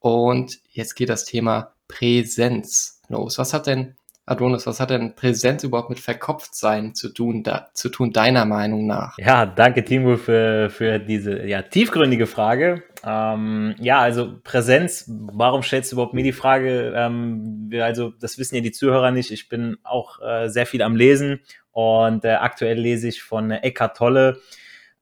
Und 0.00 0.58
jetzt 0.72 0.94
geht 0.94 1.10
das 1.10 1.24
Thema 1.24 1.74
Präsenz 1.86 3.00
los. 3.08 3.38
Was 3.38 3.52
hat 3.52 3.66
denn 3.66 3.96
Adonis, 4.30 4.66
was 4.66 4.78
hat 4.78 4.90
denn 4.90 5.14
Präsenz 5.16 5.64
überhaupt 5.64 5.90
mit 5.90 5.98
Verkopftsein 5.98 6.94
zu 6.94 7.08
tun, 7.08 7.42
da, 7.42 7.68
zu 7.74 7.88
tun, 7.88 8.12
deiner 8.12 8.44
Meinung 8.44 8.86
nach? 8.86 9.18
Ja, 9.18 9.44
danke 9.44 9.84
Timo 9.84 10.16
für, 10.16 10.70
für 10.70 11.00
diese 11.00 11.44
ja, 11.46 11.62
tiefgründige 11.62 12.26
Frage. 12.26 12.84
Ähm, 13.04 13.74
ja, 13.78 14.00
also 14.00 14.38
Präsenz, 14.42 15.04
warum 15.08 15.62
stellst 15.62 15.90
du 15.90 15.96
überhaupt 15.96 16.14
mir 16.14 16.22
die 16.22 16.32
Frage? 16.32 16.92
Ähm, 16.94 17.70
also 17.80 18.10
das 18.20 18.38
wissen 18.38 18.56
ja 18.56 18.60
die 18.60 18.72
Zuhörer 18.72 19.10
nicht. 19.10 19.30
Ich 19.30 19.48
bin 19.48 19.78
auch 19.84 20.20
äh, 20.20 20.48
sehr 20.48 20.66
viel 20.66 20.82
am 20.82 20.96
Lesen 20.96 21.40
und 21.72 22.24
äh, 22.24 22.32
aktuell 22.32 22.78
lese 22.78 23.08
ich 23.08 23.22
von 23.22 23.50
Eckhart 23.50 23.96
Tolle 23.96 24.40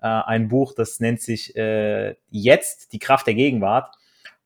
äh, 0.01 0.07
ein 0.07 0.49
Buch, 0.49 0.75
das 0.75 1.01
nennt 1.01 1.21
sich 1.21 1.57
äh, 1.57 2.15
Jetzt, 2.31 2.93
die 2.93 2.99
Kraft 2.99 3.27
der 3.27 3.35
Gegenwart. 3.35 3.95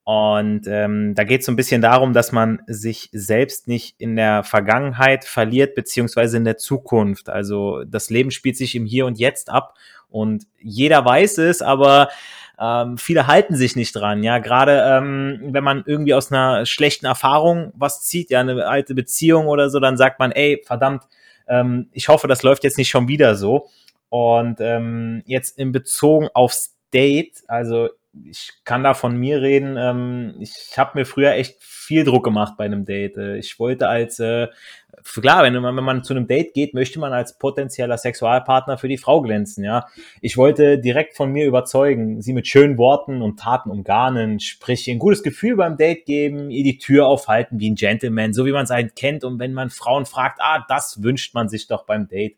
Und 0.05 0.67
ähm, 0.67 1.15
da 1.15 1.23
geht 1.23 1.41
es 1.41 1.47
so 1.47 1.53
ein 1.53 1.57
bisschen 1.57 1.81
darum, 1.81 2.13
dass 2.13 2.33
man 2.33 2.61
sich 2.67 3.09
selbst 3.13 3.69
nicht 3.69 3.95
in 4.01 4.17
der 4.17 4.43
Vergangenheit 4.43 5.25
verliert, 5.25 5.77
beziehungsweise 5.77 6.39
in 6.39 6.45
der 6.45 6.57
Zukunft. 6.57 7.29
Also 7.29 7.85
das 7.85 8.11
Leben 8.11 8.33
spielt 8.33 8.57
sich 8.57 8.75
im 8.75 8.85
Hier 8.85 9.07
und 9.07 9.19
Jetzt 9.19 9.49
ab 9.49 9.75
und 10.09 10.47
jeder 10.59 11.05
weiß 11.05 11.39
es, 11.39 11.63
aber 11.63 12.09
ähm, 12.61 12.99
viele 12.99 13.27
halten 13.27 13.57
sich 13.57 13.77
nicht 13.77 13.93
dran. 13.93 14.23
Ja, 14.23 14.39
gerade 14.39 14.83
ähm, 14.87 15.41
wenn 15.51 15.65
man 15.65 15.83
irgendwie 15.87 16.15
aus 16.15 16.31
einer 16.31 16.67
schlechten 16.67 17.07
Erfahrung 17.07 17.73
was 17.75 18.03
zieht, 18.03 18.31
ja, 18.31 18.41
eine 18.41 18.67
alte 18.67 18.95
Beziehung 18.95 19.47
oder 19.47 19.71
so, 19.71 19.81
dann 19.81 19.97
sagt 19.97 20.19
man, 20.19 20.33
ey, 20.33 20.63
verdammt, 20.65 21.05
ähm, 21.49 21.89
ich 21.93 22.09
hoffe, 22.09 22.29
das 22.29 22.43
läuft 22.43 22.65
jetzt 22.65 22.79
nicht 22.79 22.91
schon 22.91 23.09
wieder 23.09 23.35
so. 23.35 23.69
Und 24.09 24.61
ähm, 24.61 25.23
jetzt 25.27 25.59
in 25.59 25.73
Bezug 25.73 26.31
aufs 26.35 26.77
Date, 26.93 27.43
also 27.49 27.89
ich 28.29 28.53
kann 28.65 28.85
da 28.85 28.95
von 28.95 29.17
mir 29.17 29.41
reden. 29.41 29.77
Ähm, 29.79 30.35
ich 30.41 30.77
habe 30.77 30.99
mir 30.99 31.07
früher 31.07 31.33
echt 31.33 31.63
viel 31.63 32.05
Druck 32.05 32.25
gemacht 32.25 32.55
bei 32.59 32.65
einem 32.65 32.85
Date. 32.85 33.17
Äh, 33.17 33.39
ich 33.39 33.59
wollte 33.59 33.89
als, 33.89 34.19
äh, 34.21 34.49
klar, 35.21 35.43
wenn 35.43 35.55
man, 35.55 35.77
wenn 35.77 35.85
man 35.85 36.05
zu 36.05 36.13
einem 36.13 36.27
Date 36.27 36.53
geht, 36.53 36.75
möchte 36.75 37.01
man 37.01 37.13
als 37.13 37.39
potenzieller 37.39 37.97
Sexualpartner 37.97 38.77
für 38.77 38.89
die 38.89 38.99
Frau 38.99 39.23
glänzen, 39.23 39.65
ja. 39.65 39.87
Ich 40.21 40.37
wollte 40.37 40.79
direkt 40.79 41.17
von 41.17 41.33
mir 41.33 41.47
überzeugen, 41.47 42.21
sie 42.21 42.35
mit 42.35 42.47
schönen 42.47 42.77
Worten 42.77 43.23
und 43.23 43.41
Taten 43.41 43.71
umgarnen, 43.71 44.41
sprich, 44.41 44.87
ihr 44.89 44.95
ein 44.95 44.99
gutes 44.99 45.23
Gefühl 45.23 45.57
beim 45.57 45.77
Date 45.77 46.05
geben, 46.05 46.51
ihr 46.51 46.65
die 46.65 46.79
Tür 46.79 47.07
aufhalten 47.07 47.61
wie 47.61 47.71
ein 47.71 47.77
Gentleman, 47.77 48.35
so 48.35 48.45
wie 48.45 48.53
man 48.53 48.65
es 48.65 48.71
einen 48.71 48.95
kennt. 48.95 49.25
Und 49.25 49.39
wenn 49.39 49.55
man 49.55 49.71
Frauen 49.71 50.05
fragt, 50.05 50.39
ah, 50.41 50.65
das 50.69 51.03
wünscht 51.03 51.35
man 51.35 51.49
sich 51.49 51.67
doch 51.67 51.85
beim 51.85 52.09
Date 52.09 52.37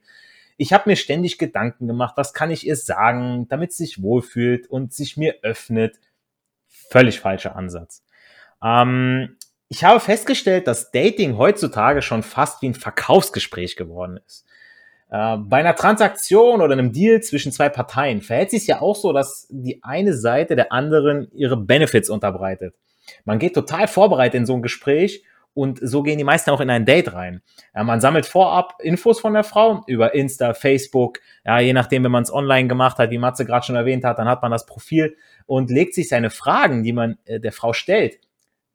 ich 0.56 0.72
habe 0.72 0.88
mir 0.88 0.96
ständig 0.96 1.38
Gedanken 1.38 1.86
gemacht, 1.86 2.14
was 2.16 2.32
kann 2.32 2.50
ich 2.50 2.66
ihr 2.66 2.76
sagen, 2.76 3.46
damit 3.48 3.72
sie 3.72 3.84
sich 3.84 4.02
wohlfühlt 4.02 4.66
und 4.66 4.92
sich 4.92 5.16
mir 5.16 5.36
öffnet. 5.42 5.98
Völlig 6.68 7.20
falscher 7.20 7.56
Ansatz. 7.56 8.04
Ähm, 8.62 9.36
ich 9.68 9.84
habe 9.84 10.00
festgestellt, 10.00 10.66
dass 10.66 10.92
Dating 10.92 11.36
heutzutage 11.36 12.02
schon 12.02 12.22
fast 12.22 12.62
wie 12.62 12.68
ein 12.68 12.74
Verkaufsgespräch 12.74 13.76
geworden 13.76 14.20
ist. 14.26 14.46
Äh, 15.10 15.38
bei 15.38 15.58
einer 15.58 15.74
Transaktion 15.74 16.60
oder 16.60 16.72
einem 16.72 16.92
Deal 16.92 17.20
zwischen 17.22 17.52
zwei 17.52 17.68
Parteien 17.68 18.20
verhält 18.20 18.50
sich 18.50 18.66
ja 18.66 18.80
auch 18.80 18.96
so, 18.96 19.12
dass 19.12 19.48
die 19.50 19.82
eine 19.82 20.14
Seite 20.14 20.56
der 20.56 20.72
anderen 20.72 21.28
ihre 21.32 21.56
Benefits 21.56 22.10
unterbreitet. 22.10 22.74
Man 23.24 23.38
geht 23.38 23.54
total 23.54 23.88
vorbereitet 23.88 24.34
in 24.34 24.46
so 24.46 24.54
ein 24.54 24.62
Gespräch 24.62 25.24
und 25.54 25.78
so 25.82 26.02
gehen 26.02 26.18
die 26.18 26.24
meisten 26.24 26.50
auch 26.50 26.60
in 26.60 26.70
ein 26.70 26.84
Date 26.84 27.12
rein. 27.12 27.40
Ja, 27.74 27.84
man 27.84 28.00
sammelt 28.00 28.26
vorab 28.26 28.74
Infos 28.80 29.20
von 29.20 29.34
der 29.34 29.44
Frau 29.44 29.82
über 29.86 30.14
Insta, 30.14 30.52
Facebook, 30.52 31.20
ja, 31.44 31.60
je 31.60 31.72
nachdem, 31.72 32.04
wenn 32.04 32.12
man 32.12 32.24
es 32.24 32.32
online 32.32 32.68
gemacht 32.68 32.98
hat, 32.98 33.10
wie 33.10 33.18
Matze 33.18 33.44
gerade 33.44 33.64
schon 33.64 33.76
erwähnt 33.76 34.04
hat, 34.04 34.18
dann 34.18 34.28
hat 34.28 34.42
man 34.42 34.50
das 34.50 34.66
Profil 34.66 35.16
und 35.46 35.70
legt 35.70 35.94
sich 35.94 36.08
seine 36.08 36.30
Fragen, 36.30 36.82
die 36.82 36.92
man 36.92 37.18
äh, 37.24 37.40
der 37.40 37.52
Frau 37.52 37.72
stellt, 37.72 38.18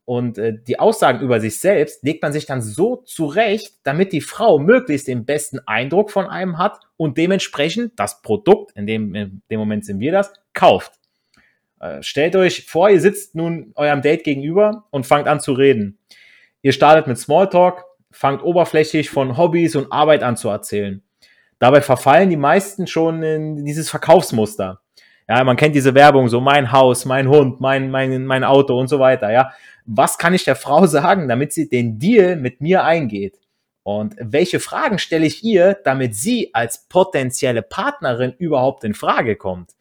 und 0.10 0.40
äh, 0.40 0.58
die 0.68 0.80
Aussagen 0.80 1.20
über 1.20 1.40
sich 1.40 1.60
selbst 1.60 2.04
legt 2.04 2.24
man 2.24 2.34
sich 2.34 2.48
dann 2.48 2.64
so 2.64 2.96
zurecht, 2.96 3.76
damit 3.84 4.12
die 4.12 4.22
Frau 4.22 4.58
möglichst 4.58 5.08
den 5.08 5.24
besten 5.24 5.60
Eindruck 5.68 6.10
von 6.10 6.26
einem 6.26 6.58
hat 6.58 6.80
und 6.98 7.20
dementsprechend 7.20 8.00
das 8.00 8.24
Produkt, 8.24 8.72
in 8.76 8.88
dem, 8.88 9.14
in 9.14 9.44
dem 9.52 9.60
Moment 9.60 9.86
sind 9.86 10.00
wir 10.00 10.12
das, 10.12 10.34
kauft. 10.56 10.94
Äh, 11.80 12.02
stellt 12.02 12.36
euch 12.36 12.66
vor, 12.66 12.90
ihr 12.90 13.00
sitzt 13.02 13.36
nun 13.36 13.72
eurem 13.76 14.02
Date 14.02 14.24
gegenüber 14.24 14.88
und 14.90 15.06
fangt 15.06 15.28
an 15.28 15.40
zu 15.40 15.54
reden. 15.54 16.00
Ihr 16.62 16.74
startet 16.74 17.08
mit 17.08 17.18
Smalltalk, 17.18 17.86
fangt 18.12 18.44
oberflächlich 18.44 19.10
von 19.10 19.38
Hobbys 19.38 19.76
und 19.76 19.92
Arbeit 19.92 20.24
an 20.24 20.38
zu 20.38 20.50
erzählen. 20.50 21.02
Dabei 21.58 21.82
verfallen 21.82 22.30
die 22.30 22.38
meisten 22.38 22.88
schon 22.88 23.22
in 23.24 23.66
dieses 23.66 23.90
Verkaufsmuster. 23.90 24.82
Ja, 25.28 25.44
man 25.44 25.58
kennt 25.58 25.76
diese 25.76 25.94
Werbung, 25.94 26.28
so 26.28 26.42
mein 26.42 26.72
Haus, 26.72 27.06
mein 27.06 27.30
Hund, 27.30 27.62
mein, 27.62 27.92
mein, 27.92 28.26
mein 28.26 28.44
Auto 28.44 28.80
und 28.80 28.88
so 28.88 29.00
weiter. 29.00 29.32
Ja, 29.32 29.52
was 29.86 30.18
kann 30.18 30.34
ich 30.34 30.44
der 30.44 30.56
Frau 30.56 30.86
sagen, 30.88 31.28
damit 31.28 31.54
sie 31.54 31.70
den 31.70 32.00
Deal 32.00 32.36
mit 32.36 32.62
mir 32.62 32.84
eingeht? 32.84 33.40
Und 33.84 34.16
welche 34.20 34.60
Fragen 34.60 35.00
stelle 35.00 35.26
ich 35.26 35.44
ihr, 35.44 35.78
damit 35.84 36.16
sie 36.16 36.54
als 36.54 36.88
potenzielle 36.88 37.62
Partnerin 37.62 38.34
überhaupt 38.38 38.84
in 38.84 38.94
Frage 38.94 39.36
kommt? 39.36 39.72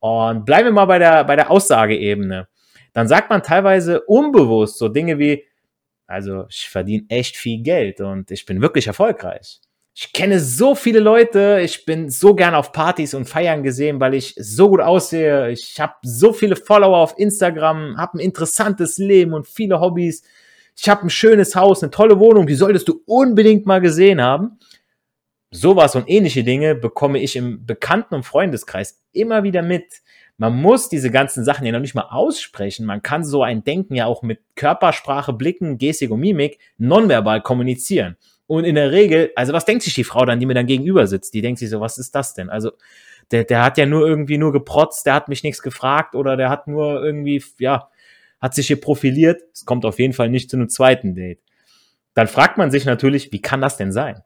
Und 0.00 0.44
bleiben 0.44 0.66
wir 0.66 0.72
mal 0.72 0.84
bei 0.84 0.98
der, 0.98 1.24
bei 1.24 1.36
der 1.36 1.50
Aussageebene 1.50 2.48
dann 2.98 3.06
sagt 3.06 3.30
man 3.30 3.44
teilweise 3.44 4.00
unbewusst 4.02 4.78
so 4.78 4.88
Dinge 4.88 5.20
wie, 5.20 5.44
also 6.08 6.46
ich 6.48 6.68
verdiene 6.68 7.04
echt 7.08 7.36
viel 7.36 7.62
Geld 7.62 8.00
und 8.00 8.30
ich 8.30 8.46
bin 8.46 8.62
wirklich 8.62 8.86
erfolgreich. 8.86 9.60
Ich 9.94 10.12
kenne 10.12 10.40
so 10.40 10.74
viele 10.74 11.00
Leute, 11.00 11.60
ich 11.62 11.84
bin 11.84 12.08
so 12.08 12.34
gern 12.34 12.54
auf 12.54 12.72
Partys 12.72 13.14
und 13.14 13.28
Feiern 13.28 13.62
gesehen, 13.62 14.00
weil 14.00 14.14
ich 14.14 14.34
so 14.38 14.70
gut 14.70 14.80
aussehe. 14.80 15.50
Ich 15.50 15.78
habe 15.80 15.94
so 16.02 16.32
viele 16.32 16.56
Follower 16.56 16.96
auf 16.96 17.18
Instagram, 17.18 17.98
habe 17.98 18.18
ein 18.18 18.20
interessantes 18.20 18.96
Leben 18.96 19.34
und 19.34 19.46
viele 19.46 19.80
Hobbys. 19.80 20.22
Ich 20.76 20.88
habe 20.88 21.02
ein 21.02 21.10
schönes 21.10 21.54
Haus, 21.54 21.82
eine 21.82 21.90
tolle 21.90 22.18
Wohnung, 22.18 22.46
die 22.46 22.54
solltest 22.54 22.88
du 22.88 23.02
unbedingt 23.06 23.66
mal 23.66 23.80
gesehen 23.80 24.22
haben. 24.22 24.58
Sowas 25.50 25.94
und 25.94 26.08
ähnliche 26.08 26.44
Dinge 26.44 26.74
bekomme 26.74 27.20
ich 27.20 27.36
im 27.36 27.66
Bekannten- 27.66 28.14
und 28.14 28.22
Freundeskreis 28.22 29.02
immer 29.12 29.42
wieder 29.42 29.62
mit. 29.62 30.02
Man 30.38 30.54
muss 30.54 30.88
diese 30.88 31.10
ganzen 31.10 31.44
Sachen 31.44 31.66
ja 31.66 31.72
noch 31.72 31.80
nicht 31.80 31.96
mal 31.96 32.08
aussprechen. 32.10 32.86
Man 32.86 33.02
kann 33.02 33.24
so 33.24 33.42
ein 33.42 33.64
Denken 33.64 33.96
ja 33.96 34.06
auch 34.06 34.22
mit 34.22 34.40
Körpersprache, 34.54 35.32
Blicken, 35.32 35.78
Gestik 35.78 36.12
und 36.12 36.20
Mimik 36.20 36.58
nonverbal 36.78 37.42
kommunizieren. 37.42 38.16
Und 38.46 38.64
in 38.64 38.76
der 38.76 38.92
Regel, 38.92 39.32
also 39.34 39.52
was 39.52 39.64
denkt 39.64 39.82
sich 39.82 39.94
die 39.94 40.04
Frau 40.04 40.24
dann, 40.24 40.38
die 40.38 40.46
mir 40.46 40.54
dann 40.54 40.66
gegenüber 40.66 41.06
sitzt? 41.08 41.34
Die 41.34 41.42
denkt 41.42 41.58
sich 41.58 41.68
so, 41.68 41.80
was 41.80 41.98
ist 41.98 42.14
das 42.14 42.34
denn? 42.34 42.50
Also 42.50 42.70
der, 43.32 43.44
der 43.44 43.64
hat 43.64 43.78
ja 43.78 43.84
nur 43.84 44.06
irgendwie 44.06 44.38
nur 44.38 44.52
geprotzt, 44.52 45.06
der 45.06 45.14
hat 45.14 45.28
mich 45.28 45.42
nichts 45.42 45.60
gefragt 45.60 46.14
oder 46.14 46.36
der 46.36 46.48
hat 46.48 46.66
nur 46.68 47.04
irgendwie, 47.04 47.42
ja, 47.58 47.90
hat 48.40 48.54
sich 48.54 48.68
hier 48.68 48.80
profiliert. 48.80 49.42
Es 49.52 49.64
kommt 49.64 49.84
auf 49.84 49.98
jeden 49.98 50.14
Fall 50.14 50.30
nicht 50.30 50.50
zu 50.50 50.56
einem 50.56 50.68
zweiten 50.68 51.14
Date. 51.14 51.40
Dann 52.14 52.28
fragt 52.28 52.58
man 52.58 52.70
sich 52.70 52.84
natürlich, 52.84 53.32
wie 53.32 53.42
kann 53.42 53.60
das 53.60 53.76
denn 53.76 53.92
sein? 53.92 54.22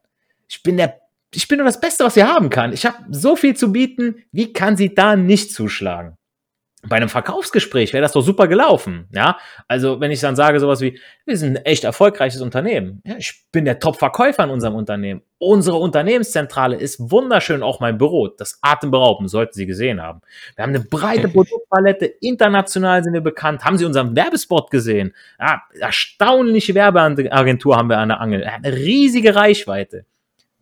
Ich 0.48 0.62
bin 0.62 0.76
der, 0.76 1.00
ich 1.34 1.48
bin 1.48 1.58
nur 1.58 1.66
das 1.66 1.80
Beste, 1.80 2.04
was 2.04 2.14
sie 2.14 2.24
haben 2.24 2.50
kann. 2.50 2.72
Ich 2.72 2.84
habe 2.86 2.96
so 3.10 3.36
viel 3.36 3.56
zu 3.56 3.72
bieten. 3.72 4.16
Wie 4.32 4.52
kann 4.52 4.76
sie 4.76 4.94
da 4.94 5.16
nicht 5.16 5.52
zuschlagen? 5.52 6.16
bei 6.88 6.96
einem 6.96 7.08
Verkaufsgespräch 7.08 7.92
wäre 7.92 8.02
das 8.02 8.12
doch 8.12 8.22
super 8.22 8.48
gelaufen. 8.48 9.06
Ja, 9.12 9.38
also 9.68 10.00
wenn 10.00 10.10
ich 10.10 10.20
dann 10.20 10.34
sage 10.34 10.58
sowas 10.58 10.80
wie, 10.80 10.98
wir 11.24 11.36
sind 11.36 11.56
ein 11.56 11.64
echt 11.64 11.84
erfolgreiches 11.84 12.40
Unternehmen. 12.40 13.00
Ja, 13.06 13.14
ich 13.16 13.44
bin 13.52 13.64
der 13.64 13.78
Top-Verkäufer 13.78 14.42
in 14.44 14.50
unserem 14.50 14.74
Unternehmen. 14.74 15.22
Unsere 15.38 15.76
Unternehmenszentrale 15.76 16.76
ist 16.76 16.98
wunderschön, 16.98 17.62
auch 17.62 17.78
mein 17.78 17.98
Büro. 17.98 18.26
Das 18.26 18.58
Atemberauben 18.62 19.28
sollten 19.28 19.52
Sie 19.54 19.66
gesehen 19.66 20.02
haben. 20.02 20.22
Wir 20.56 20.64
haben 20.64 20.74
eine 20.74 20.80
breite 20.84 21.28
Produktpalette. 21.28 22.06
International 22.06 23.04
sind 23.04 23.12
wir 23.12 23.20
bekannt. 23.20 23.64
Haben 23.64 23.78
Sie 23.78 23.84
unseren 23.84 24.16
Werbespot 24.16 24.70
gesehen? 24.70 25.14
Ja, 25.38 25.62
erstaunliche 25.78 26.74
Werbeagentur 26.74 27.76
haben 27.76 27.90
wir 27.90 27.98
an 27.98 28.08
der 28.08 28.20
Angel. 28.20 28.44
Eine 28.44 28.74
riesige 28.74 29.36
Reichweite. 29.36 30.04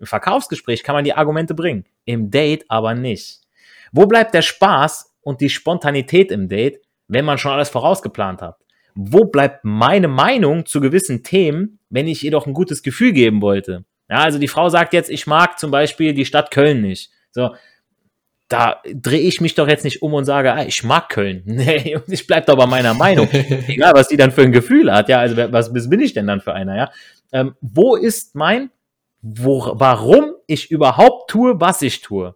Im 0.01 0.07
Verkaufsgespräch 0.07 0.83
kann 0.83 0.95
man 0.95 1.05
die 1.05 1.15
Argumente 1.15 1.55
bringen. 1.55 1.85
Im 2.07 2.31
Date 2.31 2.65
aber 2.69 2.95
nicht. 2.95 3.41
Wo 3.93 4.07
bleibt 4.07 4.35
der 4.35 4.43
Spaß 4.43 5.15
und 5.21 5.41
die 5.41 5.51
Spontanität 5.51 6.33
im 6.33 6.49
Date, 6.49 6.81
wenn 7.07 7.25
man 7.25 7.39
schon 7.39 7.53
alles 7.53 7.69
vorausgeplant 7.69 8.41
hat? 8.41 8.57
Wo 8.95 9.27
bleibt 9.27 9.65
meine 9.65 10.09
Meinung 10.09 10.67
zu 10.67 10.81
gewissen 10.81 11.23
Themen, 11.23 11.79
wenn 11.91 12.09
ich 12.09 12.25
ihr 12.25 12.31
doch 12.31 12.47
ein 12.47 12.55
gutes 12.55 12.83
Gefühl 12.83 13.13
geben 13.13 13.43
wollte? 13.43 13.85
Ja, 14.09 14.19
also 14.19 14.39
die 14.39 14.49
Frau 14.49 14.69
sagt 14.69 14.93
jetzt, 14.93 15.11
ich 15.11 15.27
mag 15.27 15.59
zum 15.59 15.71
Beispiel 15.71 16.15
die 16.15 16.25
Stadt 16.25 16.51
Köln 16.51 16.81
nicht. 16.81 17.11
So, 17.31 17.55
da 18.49 18.83
drehe 18.93 19.21
ich 19.21 19.41
mich 19.41 19.55
doch 19.55 19.69
jetzt 19.69 19.85
nicht 19.85 20.03
um 20.03 20.13
und 20.15 20.25
sage, 20.25 20.53
ah, 20.53 20.65
ich 20.65 20.83
mag 20.83 21.09
Köln. 21.09 21.43
Nee, 21.47 21.99
ich 22.09 22.27
bleib 22.27 22.47
doch 22.47 22.57
bei 22.57 22.67
meiner 22.67 22.95
Meinung. 22.95 23.29
Egal, 23.69 23.93
was 23.95 24.09
die 24.09 24.17
dann 24.17 24.33
für 24.33 24.43
ein 24.43 24.53
Gefühl 24.53 24.93
hat. 24.93 25.09
Ja, 25.09 25.21
also 25.21 25.37
was, 25.53 25.73
was 25.73 25.89
bin 25.89 26.01
ich 26.01 26.15
denn 26.15 26.27
dann 26.27 26.41
für 26.41 26.53
einer? 26.53 26.77
Ja, 26.77 26.91
ähm, 27.33 27.55
wo 27.61 27.95
ist 27.95 28.35
mein, 28.35 28.71
wo, 29.23 29.73
warum 29.75 30.35
ich 30.47 30.71
überhaupt 30.71 31.31
tue, 31.31 31.61
was 31.61 31.83
ich 31.83 32.01
tue? 32.01 32.35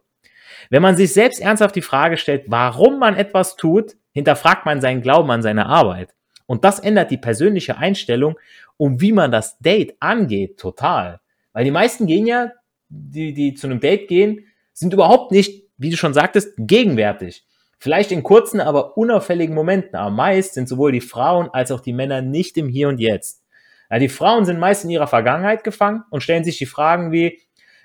Wenn 0.69 0.81
man 0.81 0.95
sich 0.95 1.13
selbst 1.13 1.41
ernsthaft 1.41 1.75
die 1.75 1.81
Frage 1.81 2.17
stellt, 2.17 2.45
warum 2.47 2.99
man 2.99 3.15
etwas 3.15 3.55
tut, 3.55 3.95
hinterfragt 4.13 4.65
man 4.65 4.81
seinen 4.81 5.01
Glauben 5.01 5.29
an 5.31 5.41
seine 5.41 5.67
Arbeit. 5.67 6.13
Und 6.47 6.63
das 6.63 6.79
ändert 6.79 7.11
die 7.11 7.17
persönliche 7.17 7.77
Einstellung 7.77 8.37
und 8.77 9.01
wie 9.01 9.11
man 9.11 9.31
das 9.31 9.57
Date 9.59 9.95
angeht, 9.99 10.57
total. 10.57 11.19
Weil 11.53 11.65
die 11.65 11.71
meisten 11.71 12.05
gehen 12.07 12.27
ja, 12.27 12.51
die, 12.89 13.33
die 13.33 13.53
zu 13.53 13.67
einem 13.67 13.79
Date 13.79 14.07
gehen, 14.07 14.45
sind 14.73 14.93
überhaupt 14.93 15.31
nicht, 15.31 15.63
wie 15.77 15.89
du 15.89 15.97
schon 15.97 16.13
sagtest, 16.13 16.53
gegenwärtig. 16.57 17.45
Vielleicht 17.77 18.11
in 18.11 18.23
kurzen, 18.23 18.61
aber 18.61 18.97
unauffälligen 18.97 19.55
Momenten. 19.55 19.95
Aber 19.95 20.11
meist 20.11 20.53
sind 20.53 20.69
sowohl 20.69 20.91
die 20.91 21.01
Frauen 21.01 21.49
als 21.49 21.71
auch 21.71 21.81
die 21.81 21.93
Männer 21.93 22.21
nicht 22.21 22.57
im 22.57 22.67
Hier 22.67 22.89
und 22.89 22.99
Jetzt. 22.99 23.43
Ja, 23.89 23.99
die 23.99 24.09
Frauen 24.09 24.45
sind 24.45 24.59
meist 24.59 24.83
in 24.83 24.89
ihrer 24.89 25.07
Vergangenheit 25.07 25.63
gefangen 25.63 26.03
und 26.09 26.21
stellen 26.21 26.43
sich 26.43 26.57
die 26.57 26.65
Fragen 26.65 27.11
wie, 27.11 27.39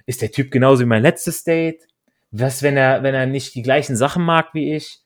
ist 0.07 0.23
der 0.23 0.31
Typ 0.31 0.51
genauso 0.51 0.83
wie 0.83 0.89
mein 0.89 1.03
letztes 1.03 1.45
Date? 1.45 1.87
Was, 2.31 2.63
wenn 2.63 2.77
er, 2.77 3.03
wenn 3.03 3.15
er 3.15 3.27
nicht 3.27 3.55
die 3.55 3.63
gleichen 3.63 3.97
Sachen 3.97 4.25
mag 4.25 4.55
wie 4.55 4.75
ich? 4.75 5.01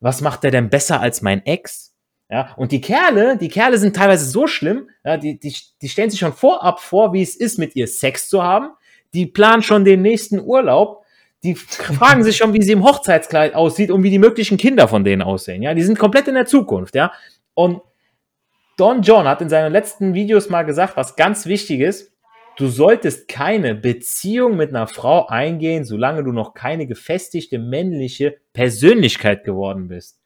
Was 0.00 0.20
macht 0.20 0.44
er 0.44 0.50
denn 0.50 0.68
besser 0.68 1.00
als 1.00 1.22
mein 1.22 1.44
Ex? 1.46 1.94
Ja, 2.28 2.54
und 2.56 2.72
die 2.72 2.80
Kerle, 2.80 3.36
die 3.38 3.48
Kerle 3.48 3.78
sind 3.78 3.94
teilweise 3.94 4.24
so 4.24 4.46
schlimm, 4.46 4.90
ja, 5.04 5.16
die, 5.16 5.38
die, 5.38 5.54
die 5.80 5.88
stellen 5.88 6.10
sich 6.10 6.18
schon 6.18 6.32
vorab 6.32 6.80
vor, 6.80 7.12
wie 7.12 7.22
es 7.22 7.36
ist, 7.36 7.56
mit 7.58 7.76
ihr 7.76 7.86
Sex 7.86 8.28
zu 8.28 8.42
haben. 8.42 8.70
Die 9.14 9.26
planen 9.26 9.62
schon 9.62 9.84
den 9.84 10.02
nächsten 10.02 10.40
Urlaub. 10.40 11.04
Die 11.44 11.54
fragen 11.54 12.24
sich 12.24 12.36
schon, 12.36 12.52
wie 12.52 12.62
sie 12.62 12.72
im 12.72 12.82
Hochzeitskleid 12.82 13.54
aussieht 13.54 13.90
und 13.90 14.02
wie 14.02 14.10
die 14.10 14.18
möglichen 14.18 14.56
Kinder 14.56 14.88
von 14.88 15.04
denen 15.04 15.22
aussehen. 15.22 15.62
Ja, 15.62 15.74
die 15.74 15.82
sind 15.82 15.98
komplett 15.98 16.26
in 16.26 16.34
der 16.34 16.46
Zukunft. 16.46 16.96
Ja, 16.96 17.12
und 17.54 17.80
Don 18.76 19.02
John 19.02 19.26
hat 19.26 19.40
in 19.40 19.48
seinen 19.48 19.72
letzten 19.72 20.14
Videos 20.14 20.48
mal 20.48 20.62
gesagt, 20.62 20.96
was 20.96 21.16
ganz 21.16 21.46
wichtig 21.46 21.80
ist 21.80 22.16
du 22.56 22.68
solltest 22.68 23.28
keine 23.28 23.74
Beziehung 23.74 24.56
mit 24.56 24.70
einer 24.70 24.86
Frau 24.86 25.26
eingehen, 25.26 25.84
solange 25.84 26.24
du 26.24 26.32
noch 26.32 26.54
keine 26.54 26.86
gefestigte 26.86 27.58
männliche 27.58 28.38
Persönlichkeit 28.52 29.44
geworden 29.44 29.88
bist. 29.88 30.18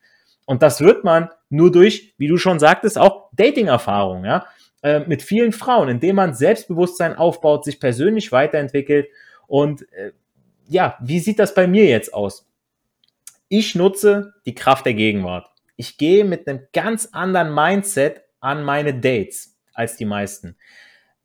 Und 0.47 0.63
das 0.63 0.81
wird 0.81 1.05
man 1.05 1.29
nur 1.49 1.71
durch, 1.71 2.15
wie 2.17 2.29
du 2.29 2.39
schon 2.39 2.59
sagtest, 2.59 2.99
auch 2.99 3.29
Dating-Erfahrung, 3.33 4.25
ja, 4.25 4.47
äh, 4.83 5.01
mit 5.01 5.23
vielen 5.23 5.53
Frauen, 5.53 5.89
indem 5.89 6.17
man 6.17 6.35
Selbstbewusstsein 6.35 7.17
aufbaut, 7.17 7.65
sich 7.65 7.79
persönlich 7.79 8.33
weiterentwickelt. 8.33 9.09
Und 9.47 9.83
äh, 9.93 10.13
ja, 10.69 10.97
wie 11.01 11.21
sieht 11.21 11.39
das 11.39 11.55
bei 11.55 11.67
mir 11.67 11.85
jetzt 11.87 12.15
aus? 12.15 12.49
Ich 13.49 13.75
nutze 13.75 14.35
die 14.47 14.55
Kraft 14.55 14.87
der 14.87 14.95
Gegenwart. 14.95 15.49
Ich 15.77 15.99
gehe 15.99 16.25
mit 16.25 16.49
einem 16.49 16.61
ganz 16.73 17.09
anderen 17.13 17.55
Mindset 17.55 18.23
an 18.41 18.65
meine 18.65 18.95
Dates 18.95 19.57
als 19.73 19.97
die 19.97 20.05
meisten. 20.05 20.57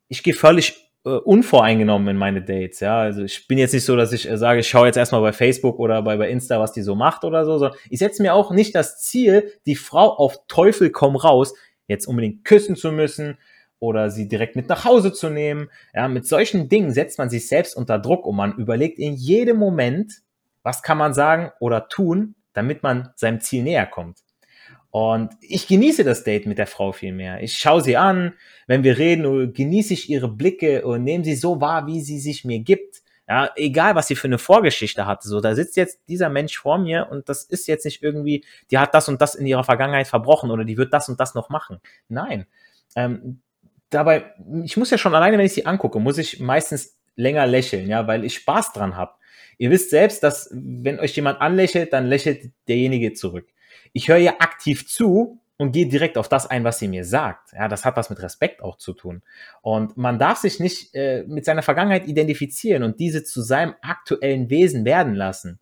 Ich 0.08 0.24
gehe 0.24 0.34
völlig 0.34 0.86
äh, 1.06 1.10
unvoreingenommen 1.10 2.08
in 2.08 2.18
meine 2.18 2.42
Dates, 2.42 2.80
ja. 2.80 2.98
Also 2.98 3.24
ich 3.24 3.48
bin 3.48 3.58
jetzt 3.58 3.74
nicht 3.74 3.86
so, 3.86 3.96
dass 3.96 4.12
ich 4.12 4.30
äh, 4.30 4.38
sage, 4.38 4.62
ich 4.62 4.68
schaue 4.68 4.88
jetzt 4.88 4.98
erstmal 4.98 5.22
bei 5.22 5.34
Facebook 5.34 5.80
oder 5.80 6.02
bei, 6.02 6.18
bei 6.18 6.30
Insta, 6.30 6.60
was 6.60 6.74
die 6.74 6.82
so 6.82 6.96
macht 6.96 7.24
oder 7.24 7.46
so, 7.46 7.58
sondern 7.58 7.78
ich 7.90 8.00
setze 8.00 8.22
mir 8.22 8.34
auch 8.34 8.52
nicht 8.52 8.76
das 8.76 9.02
Ziel, 9.02 9.52
die 9.66 9.76
Frau 9.76 10.10
auf 10.16 10.48
Teufel 10.48 10.90
komm 10.90 11.16
raus, 11.16 11.54
jetzt 11.88 12.08
unbedingt 12.08 12.44
küssen 12.44 12.76
zu 12.76 12.92
müssen 12.92 13.38
oder 13.80 14.10
sie 14.10 14.28
direkt 14.28 14.56
mit 14.56 14.68
nach 14.68 14.84
Hause 14.84 15.14
zu 15.14 15.30
nehmen. 15.30 15.70
Ja, 15.94 16.08
mit 16.08 16.26
solchen 16.28 16.70
Dingen 16.70 16.92
setzt 16.92 17.20
man 17.20 17.30
sich 17.30 17.48
selbst 17.48 17.76
unter 17.76 18.00
Druck 18.00 18.26
und 18.26 18.36
man 18.36 18.56
überlegt 18.58 18.98
in 18.98 19.14
jedem 19.14 19.58
Moment, 19.58 20.24
was 20.64 20.82
kann 20.82 20.98
man 20.98 21.14
sagen 21.14 21.52
oder 21.60 21.88
tun, 21.88 22.34
damit 22.54 22.82
man 22.82 23.10
seinem 23.16 23.42
Ziel 23.42 23.62
näher 23.62 23.86
kommt. 23.86 24.25
Und 24.96 25.34
ich 25.42 25.68
genieße 25.68 26.06
das 26.06 26.24
Date 26.24 26.46
mit 26.46 26.58
der 26.58 26.68
Frau 26.68 26.94
viel 26.94 27.12
mehr. 27.12 27.44
Ich 27.44 27.58
schaue 27.58 27.82
sie 27.82 27.98
an, 27.98 28.34
wenn 28.66 28.86
wir 28.86 28.98
reden, 28.98 29.52
genieße 29.52 29.94
ich 29.94 30.10
ihre 30.10 30.30
Blicke 30.30 30.88
und 30.88 31.04
nehme 31.04 31.26
sie 31.26 31.36
so 31.36 31.60
wahr, 31.60 31.86
wie 31.86 32.00
sie 32.00 32.18
sich 32.18 32.46
mir 32.46 32.60
gibt. 32.60 33.02
Ja, 33.28 33.52
egal, 33.58 33.96
was 33.96 34.08
sie 34.08 34.16
für 34.16 34.30
eine 34.30 34.38
Vorgeschichte 34.38 35.06
hatte. 35.06 35.28
So, 35.28 35.42
da 35.42 35.54
sitzt 35.54 35.76
jetzt 35.76 36.00
dieser 36.08 36.30
Mensch 36.30 36.58
vor 36.58 36.78
mir 36.78 37.10
und 37.12 37.28
das 37.28 37.44
ist 37.44 37.68
jetzt 37.68 37.84
nicht 37.84 38.04
irgendwie, 38.04 38.46
die 38.72 38.78
hat 38.78 38.94
das 38.94 39.10
und 39.10 39.20
das 39.20 39.36
in 39.36 39.46
ihrer 39.46 39.66
Vergangenheit 39.66 40.08
verbrochen 40.08 40.50
oder 40.50 40.64
die 40.64 40.78
wird 40.78 40.94
das 40.94 41.10
und 41.10 41.20
das 41.20 41.36
noch 41.36 41.50
machen. 41.50 41.82
Nein. 42.08 42.46
Ähm, 42.96 43.42
dabei, 43.90 44.34
ich 44.64 44.78
muss 44.78 44.92
ja 44.92 44.98
schon 44.98 45.14
alleine, 45.14 45.38
wenn 45.38 45.46
ich 45.46 45.56
sie 45.56 45.66
angucke, 45.66 46.00
muss 46.00 46.18
ich 46.18 46.40
meistens 46.40 46.98
länger 47.18 47.46
lächeln, 47.48 47.90
ja, 47.90 48.08
weil 48.08 48.24
ich 48.24 48.36
Spaß 48.36 48.72
dran 48.72 48.96
habe. 48.96 49.12
Ihr 49.58 49.72
wisst 49.72 49.90
selbst, 49.90 50.24
dass 50.24 50.50
wenn 50.54 51.02
euch 51.02 51.14
jemand 51.18 51.42
anlächelt, 51.42 51.92
dann 51.92 52.06
lächelt 52.06 52.54
derjenige 52.70 53.12
zurück 53.12 53.50
ich 53.96 54.10
höre 54.10 54.18
ihr 54.18 54.42
aktiv 54.42 54.88
zu 54.88 55.40
und 55.58 55.72
gehe 55.72 55.88
direkt 55.88 56.18
auf 56.18 56.28
das 56.28 56.46
ein, 56.46 56.66
was 56.66 56.80
sie 56.80 56.90
mir 56.90 57.06
sagt. 57.06 57.54
Ja, 57.54 57.70
das 57.70 57.86
hat 57.86 57.96
was 57.96 58.10
mit 58.10 58.22
Respekt 58.22 58.62
auch 58.62 58.78
zu 58.78 58.92
tun. 58.92 59.24
Und 59.62 59.96
man 59.96 60.20
darf 60.20 60.40
sich 60.40 60.60
nicht 60.60 60.94
äh, 60.94 61.24
mit 61.28 61.46
seiner 61.46 61.62
Vergangenheit 61.62 62.06
identifizieren 62.06 62.84
und 62.84 63.00
diese 63.00 63.24
zu 63.24 63.42
seinem 63.42 63.74
aktuellen 63.82 64.50
Wesen 64.50 64.84
werden 64.84 65.16
lassen. 65.16 65.60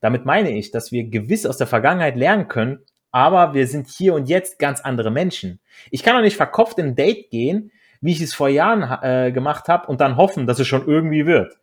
Damit 0.00 0.24
meine 0.24 0.56
ich, 0.56 0.70
dass 0.70 0.92
wir 0.92 1.08
gewiss 1.08 1.44
aus 1.44 1.56
der 1.56 1.66
Vergangenheit 1.66 2.14
lernen 2.14 2.46
können, 2.46 2.84
aber 3.10 3.52
wir 3.52 3.66
sind 3.66 3.88
hier 3.88 4.14
und 4.14 4.28
jetzt 4.28 4.60
ganz 4.60 4.80
andere 4.80 5.10
Menschen. 5.10 5.58
Ich 5.90 6.04
kann 6.04 6.14
doch 6.14 6.22
nicht 6.22 6.36
verkopft 6.36 6.78
in 6.78 6.86
ein 6.86 6.94
Date 6.94 7.30
gehen, 7.30 7.72
wie 8.00 8.12
ich 8.12 8.20
es 8.20 8.32
vor 8.32 8.48
Jahren 8.48 8.82
äh, 9.02 9.32
gemacht 9.32 9.66
habe 9.66 9.88
und 9.88 10.00
dann 10.00 10.16
hoffen, 10.16 10.46
dass 10.46 10.60
es 10.60 10.68
schon 10.68 10.86
irgendwie 10.86 11.26
wird. 11.26 11.58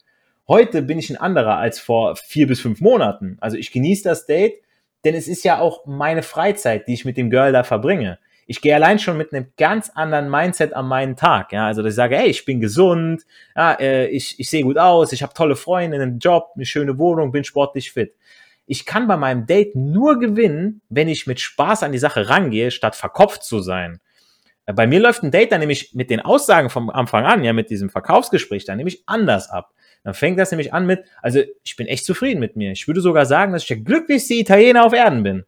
Heute 0.49 0.81
bin 0.81 0.99
ich 0.99 1.09
ein 1.09 1.15
anderer 1.15 1.59
als 1.59 1.79
vor 1.79 2.17
vier 2.17 2.47
bis 2.47 2.59
fünf 2.59 2.81
Monaten. 2.81 3.37
Also 3.39 3.55
ich 3.55 3.71
genieße 3.71 4.03
das 4.03 4.25
Date, 4.25 4.63
denn 5.03 5.15
es 5.15 5.27
ist 5.27 5.43
ja 5.43 5.59
auch 5.59 5.85
meine 5.85 6.23
Freizeit, 6.23 6.87
die 6.87 6.93
ich 6.93 7.05
mit 7.05 7.17
dem 7.17 7.29
Girl 7.29 7.51
da 7.51 7.63
verbringe. 7.63 8.19
Ich 8.45 8.61
gehe 8.61 8.75
allein 8.75 8.99
schon 8.99 9.17
mit 9.17 9.33
einem 9.33 9.47
ganz 9.57 9.89
anderen 9.89 10.29
Mindset 10.29 10.73
an 10.73 10.87
meinen 10.87 11.15
Tag. 11.15 11.53
Ja, 11.53 11.67
also 11.67 11.81
dass 11.81 11.93
ich 11.93 11.95
sage, 11.95 12.17
hey, 12.17 12.27
ich 12.27 12.45
bin 12.45 12.59
gesund, 12.59 13.23
ja, 13.55 13.73
äh, 13.73 14.07
ich, 14.07 14.39
ich 14.39 14.49
sehe 14.49 14.63
gut 14.63 14.77
aus, 14.77 15.13
ich 15.13 15.23
habe 15.23 15.33
tolle 15.33 15.55
Freunde, 15.55 16.01
einen 16.01 16.19
Job, 16.19 16.51
eine 16.55 16.65
schöne 16.65 16.97
Wohnung, 16.97 17.31
bin 17.31 17.43
sportlich 17.43 17.91
fit. 17.91 18.15
ich 18.65 18.85
kann 18.85 19.07
bei 19.07 19.17
meinem 19.17 19.45
Date 19.45 19.75
nur 19.75 20.19
gewinnen, 20.19 20.81
wenn 20.89 21.07
ich 21.07 21.27
mit 21.27 21.39
Spaß 21.39 21.83
an 21.83 21.91
die 21.91 21.97
Sache 21.99 22.29
rangehe, 22.29 22.71
statt 22.71 22.95
verkopft 22.95 23.43
zu 23.43 23.59
sein. 23.59 23.99
Bei 24.65 24.87
mir 24.87 25.01
läuft 25.01 25.23
ein 25.23 25.31
Date 25.31 25.51
dann 25.51 25.59
nämlich 25.59 25.93
mit 25.93 26.09
den 26.09 26.21
Aussagen 26.21 26.69
vom 26.69 26.89
Anfang 26.89 27.25
an, 27.25 27.43
ja, 27.43 27.51
mit 27.51 27.69
diesem 27.69 27.89
Verkaufsgespräch 27.89 28.63
dann 28.65 28.77
nämlich 28.77 29.03
anders 29.05 29.49
ab. 29.49 29.71
Dann 30.03 30.13
fängt 30.13 30.37
das 30.37 30.51
nämlich 30.51 30.73
an 30.73 30.85
mit, 30.85 31.05
also 31.21 31.41
ich 31.63 31.75
bin 31.75 31.87
echt 31.87 32.05
zufrieden 32.05 32.39
mit 32.39 32.55
mir. 32.55 32.71
Ich 32.71 32.87
würde 32.87 33.01
sogar 33.01 33.25
sagen, 33.25 33.53
dass 33.53 33.63
ich 33.63 33.69
der 33.69 33.77
glücklichste 33.77 34.33
Italiener 34.33 34.85
auf 34.85 34.93
Erden 34.93 35.23
bin. 35.23 35.45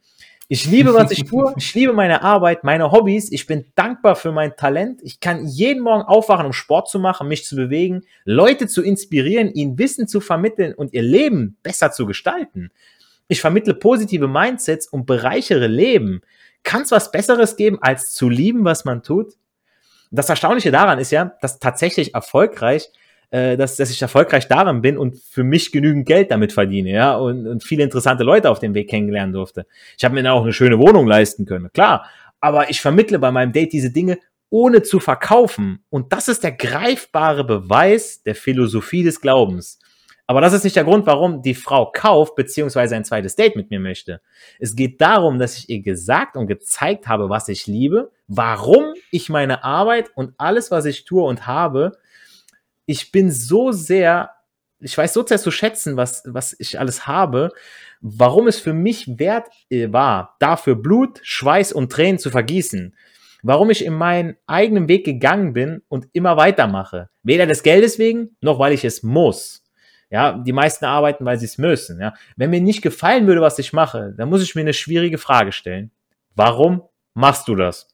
Ich 0.48 0.66
liebe, 0.68 0.94
was 0.94 1.10
ich 1.10 1.24
tue. 1.24 1.54
Ich 1.58 1.74
liebe 1.74 1.92
meine 1.92 2.22
Arbeit, 2.22 2.64
meine 2.64 2.92
Hobbys. 2.92 3.32
Ich 3.32 3.48
bin 3.48 3.66
dankbar 3.74 4.16
für 4.16 4.32
mein 4.32 4.56
Talent. 4.56 5.02
Ich 5.02 5.20
kann 5.20 5.48
jeden 5.48 5.82
Morgen 5.82 6.04
aufwachen, 6.04 6.46
um 6.46 6.54
Sport 6.54 6.88
zu 6.88 7.00
machen, 7.00 7.28
mich 7.28 7.46
zu 7.46 7.56
bewegen, 7.56 8.04
Leute 8.26 8.68
zu 8.68 8.84
inspirieren, 8.84 9.52
ihnen 9.52 9.80
Wissen 9.80 10.08
zu 10.08 10.22
vermitteln 10.22 10.76
und 10.76 10.94
ihr 10.94 11.02
Leben 11.02 11.58
besser 11.64 11.92
zu 11.92 12.06
gestalten. 12.06 12.72
Ich 13.28 13.42
vermittle 13.42 13.74
positive 13.74 14.28
Mindsets 14.28 14.88
und 14.88 15.08
bereichere 15.08 15.66
Leben. 15.66 16.22
Kann 16.64 16.84
es 16.84 16.92
was 16.92 17.12
Besseres 17.12 17.56
geben, 17.56 17.80
als 17.82 18.14
zu 18.14 18.30
lieben, 18.30 18.64
was 18.66 18.86
man 18.86 19.02
tut? 19.02 19.34
Das 20.12 20.30
Erstaunliche 20.30 20.72
daran 20.72 21.00
ist 21.00 21.12
ja, 21.12 21.36
dass 21.42 21.60
tatsächlich 21.60 22.14
erfolgreich 22.14 22.92
äh, 23.32 23.58
dass, 23.58 23.76
dass 23.76 23.90
ich 23.90 24.02
erfolgreich 24.02 24.48
darin 24.48 24.82
bin 24.82 24.98
und 24.98 25.18
für 25.18 25.44
mich 25.44 25.72
genügend 25.72 26.06
Geld 26.06 26.32
damit 26.32 26.54
verdiene, 26.54 26.92
ja, 26.92 27.16
und, 27.16 27.48
und 27.48 27.64
viele 27.64 27.84
interessante 27.84 28.24
Leute 28.24 28.50
auf 28.50 28.60
dem 28.60 28.74
Weg 28.74 28.90
kennenlernen 28.90 29.34
durfte. 29.34 29.66
Ich 29.98 30.04
habe 30.04 30.16
mir 30.16 30.24
dann 30.24 30.34
auch 30.34 30.44
eine 30.44 30.54
schöne 30.54 30.80
Wohnung 30.80 31.08
leisten 31.08 31.46
können, 31.46 31.72
klar. 31.74 32.06
Aber 32.40 32.70
ich 32.70 32.82
vermittle 32.82 33.18
bei 33.20 33.32
meinem 33.32 33.54
Date 33.54 33.74
diese 33.74 33.92
Dinge 33.92 34.20
ohne 34.50 34.84
zu 34.84 35.00
verkaufen. 35.00 35.84
Und 35.90 36.14
das 36.14 36.28
ist 36.28 36.44
der 36.44 36.52
greifbare 36.52 37.44
Beweis 37.44 38.24
der 38.24 38.36
Philosophie 38.36 39.04
des 39.04 39.20
Glaubens. 39.20 39.80
Aber 40.28 40.42
das 40.42 40.54
ist 40.54 40.64
nicht 40.64 40.76
der 40.76 40.84
Grund, 40.84 41.06
warum 41.06 41.42
die 41.44 41.54
Frau 41.54 41.92
kauft 41.92 42.36
beziehungsweise 42.36 42.96
ein 42.96 43.06
zweites 43.06 43.36
Date 43.36 43.56
mit 43.56 43.70
mir 43.70 43.80
möchte. 43.80 44.22
Es 44.60 44.76
geht 44.76 45.00
darum, 45.00 45.38
dass 45.38 45.58
ich 45.58 45.70
ihr 45.70 45.82
gesagt 45.82 46.36
und 46.36 46.48
gezeigt 46.48 47.08
habe, 47.08 47.30
was 47.30 47.48
ich 47.48 47.68
liebe, 47.68 48.12
warum 48.28 48.94
ich 49.12 49.30
meine 49.30 49.64
Arbeit 49.64 50.10
und 50.16 50.34
alles, 50.38 50.72
was 50.72 50.86
ich 50.86 51.06
tue 51.06 51.24
und 51.24 51.46
habe, 51.46 51.98
ich 52.86 53.12
bin 53.12 53.32
so 53.32 53.72
sehr, 53.72 54.32
ich 54.80 54.98
weiß 54.98 55.14
so 55.14 55.26
sehr 55.26 55.40
zu 55.40 55.52
schätzen, 55.52 55.98
was, 55.98 56.24
was 56.26 56.56
ich 56.60 56.80
alles 56.80 57.08
habe, 57.08 57.52
warum 58.02 58.48
es 58.48 58.60
für 58.60 58.74
mich 58.74 59.20
wert 59.20 59.48
äh, 59.70 59.92
war, 59.92 60.36
dafür 60.40 60.76
Blut, 60.76 61.20
Schweiß 61.24 61.74
und 61.74 61.92
Tränen 61.92 62.20
zu 62.20 62.30
vergießen. 62.30 62.96
Warum 63.42 63.70
ich 63.70 63.86
in 63.86 63.94
meinen 63.94 64.38
eigenen 64.48 64.88
Weg 64.88 65.06
gegangen 65.06 65.54
bin 65.54 65.84
und 65.88 66.08
immer 66.14 66.36
weitermache. 66.36 67.10
Weder 67.22 67.46
des 67.46 67.62
Geldes 67.62 68.00
wegen, 68.00 68.36
noch 68.42 68.58
weil 68.58 68.74
ich 68.74 68.84
es 68.84 69.04
muss. 69.04 69.64
Ja, 70.10 70.38
die 70.38 70.54
meisten 70.54 70.86
arbeiten, 70.86 71.26
weil 71.26 71.38
sie 71.38 71.46
es 71.46 71.58
müssen. 71.58 72.00
Ja, 72.00 72.14
wenn 72.38 72.50
mir 72.50 72.62
nicht 72.62 72.82
gefallen 72.82 73.28
würde, 73.28 73.42
was 73.42 73.60
ich 73.60 73.74
mache, 73.74 74.14
dann 74.18 74.30
muss 74.30 74.42
ich 74.42 74.56
mir 74.56 74.62
eine 74.62 74.74
schwierige 74.74 75.18
Frage 75.18 75.52
stellen. 75.52 75.92
Warum 76.36 76.84
machst 77.14 77.48
du 77.48 77.56
das? 77.56 77.88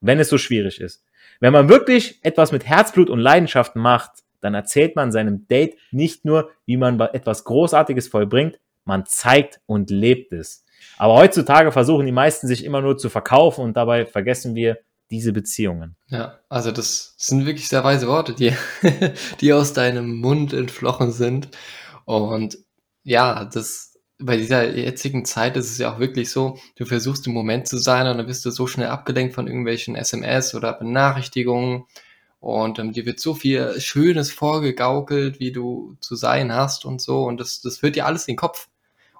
Wenn 0.00 0.18
es 0.18 0.28
so 0.28 0.38
schwierig 0.38 0.80
ist. 0.80 1.04
Wenn 1.40 1.52
man 1.52 1.68
wirklich 1.68 2.18
etwas 2.22 2.52
mit 2.52 2.66
Herzblut 2.66 3.10
und 3.10 3.20
Leidenschaft 3.20 3.76
macht, 3.76 4.10
dann 4.40 4.54
erzählt 4.54 4.96
man 4.96 5.12
seinem 5.12 5.46
Date 5.48 5.76
nicht 5.90 6.24
nur, 6.24 6.50
wie 6.66 6.76
man 6.76 6.98
etwas 7.00 7.44
Großartiges 7.44 8.08
vollbringt, 8.08 8.60
man 8.84 9.04
zeigt 9.06 9.60
und 9.66 9.90
lebt 9.90 10.32
es. 10.32 10.64
Aber 10.96 11.14
heutzutage 11.14 11.72
versuchen 11.72 12.06
die 12.06 12.12
meisten 12.12 12.46
sich 12.46 12.64
immer 12.64 12.80
nur 12.80 12.96
zu 12.96 13.10
verkaufen 13.10 13.64
und 13.64 13.76
dabei 13.76 14.06
vergessen 14.06 14.54
wir 14.54 14.78
diese 15.10 15.32
Beziehungen. 15.32 15.96
Ja, 16.08 16.38
also 16.48 16.70
das 16.70 17.14
sind 17.16 17.46
wirklich 17.46 17.68
sehr 17.68 17.84
weise 17.84 18.08
Worte, 18.08 18.34
die, 18.34 18.52
die 19.40 19.52
aus 19.52 19.72
deinem 19.72 20.16
Mund 20.16 20.52
entflochen 20.52 21.12
sind. 21.12 21.48
Und 22.04 22.58
ja, 23.04 23.44
das, 23.46 23.98
bei 24.18 24.36
dieser 24.36 24.74
jetzigen 24.76 25.24
Zeit 25.24 25.56
ist 25.56 25.70
es 25.70 25.78
ja 25.78 25.94
auch 25.94 25.98
wirklich 25.98 26.30
so, 26.30 26.58
du 26.76 26.84
versuchst 26.84 27.26
im 27.26 27.32
Moment 27.32 27.68
zu 27.68 27.78
sein 27.78 28.06
und 28.06 28.18
dann 28.18 28.26
bist 28.26 28.44
du 28.44 28.50
so 28.50 28.66
schnell 28.66 28.88
abgelenkt 28.88 29.34
von 29.34 29.46
irgendwelchen 29.46 29.94
SMS 29.94 30.54
oder 30.54 30.72
Benachrichtigungen 30.72 31.84
und 32.40 32.78
ähm, 32.78 32.92
dir 32.92 33.04
wird 33.04 33.20
so 33.20 33.34
viel 33.34 33.80
Schönes 33.80 34.30
vorgegaukelt, 34.30 35.40
wie 35.40 35.52
du 35.52 35.96
zu 36.00 36.14
sein 36.14 36.52
hast 36.52 36.84
und 36.84 37.00
so. 37.00 37.24
Und 37.24 37.40
das, 37.40 37.60
das 37.60 37.82
wird 37.82 37.96
dir 37.96 38.06
alles 38.06 38.28
in 38.28 38.34
den 38.34 38.38
Kopf. 38.38 38.68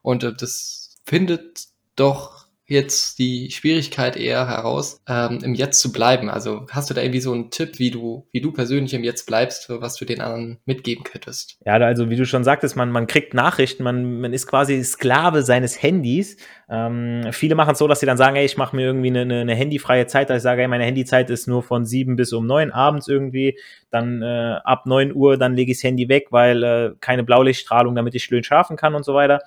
Und 0.02 0.22
äh, 0.22 0.32
das 0.32 0.96
findet 1.04 1.66
doch 1.96 2.37
jetzt 2.68 3.18
die 3.18 3.50
Schwierigkeit 3.50 4.16
eher 4.16 4.46
heraus, 4.46 5.00
ähm, 5.08 5.40
im 5.42 5.54
Jetzt 5.54 5.80
zu 5.80 5.90
bleiben. 5.90 6.28
Also 6.28 6.66
hast 6.70 6.90
du 6.90 6.94
da 6.94 7.00
irgendwie 7.00 7.20
so 7.20 7.32
einen 7.32 7.50
Tipp, 7.50 7.78
wie 7.78 7.90
du, 7.90 8.26
wie 8.30 8.40
du 8.40 8.52
persönlich 8.52 8.92
im 8.92 9.04
Jetzt 9.04 9.26
bleibst, 9.26 9.68
was 9.70 9.96
du 9.96 10.04
den 10.04 10.20
anderen 10.20 10.58
mitgeben 10.66 11.02
könntest? 11.02 11.58
Ja, 11.64 11.74
also 11.74 12.10
wie 12.10 12.16
du 12.16 12.26
schon 12.26 12.44
sagtest, 12.44 12.76
man, 12.76 12.90
man 12.90 13.06
kriegt 13.06 13.32
Nachrichten, 13.32 13.82
man, 13.82 14.20
man 14.20 14.32
ist 14.32 14.46
quasi 14.46 14.82
Sklave 14.84 15.42
seines 15.42 15.82
Handys. 15.82 16.36
Ähm, 16.68 17.28
viele 17.32 17.54
machen 17.54 17.72
es 17.72 17.78
so, 17.78 17.88
dass 17.88 18.00
sie 18.00 18.06
dann 18.06 18.18
sagen, 18.18 18.36
ey, 18.36 18.44
ich 18.44 18.58
mache 18.58 18.76
mir 18.76 18.82
irgendwie 18.82 19.08
eine, 19.08 19.22
eine, 19.22 19.40
eine 19.40 19.54
handyfreie 19.54 20.06
Zeit. 20.06 20.30
ich 20.30 20.42
sage, 20.42 20.62
ey, 20.62 20.68
meine 20.68 20.84
Handyzeit 20.84 21.30
ist 21.30 21.48
nur 21.48 21.62
von 21.62 21.86
sieben 21.86 22.16
bis 22.16 22.34
um 22.34 22.46
neun 22.46 22.70
abends 22.70 23.08
irgendwie. 23.08 23.58
Dann 23.90 24.20
äh, 24.20 24.58
ab 24.62 24.84
neun 24.84 25.14
Uhr, 25.14 25.38
dann 25.38 25.54
lege 25.54 25.72
ich 25.72 25.78
das 25.78 25.84
Handy 25.84 26.10
weg, 26.10 26.26
weil 26.30 26.62
äh, 26.62 26.90
keine 27.00 27.24
Blaulichtstrahlung, 27.24 27.94
damit 27.94 28.14
ich 28.14 28.24
schön 28.24 28.44
schlafen 28.44 28.76
kann 28.76 28.94
und 28.94 29.04
so 29.04 29.14
weiter. 29.14 29.40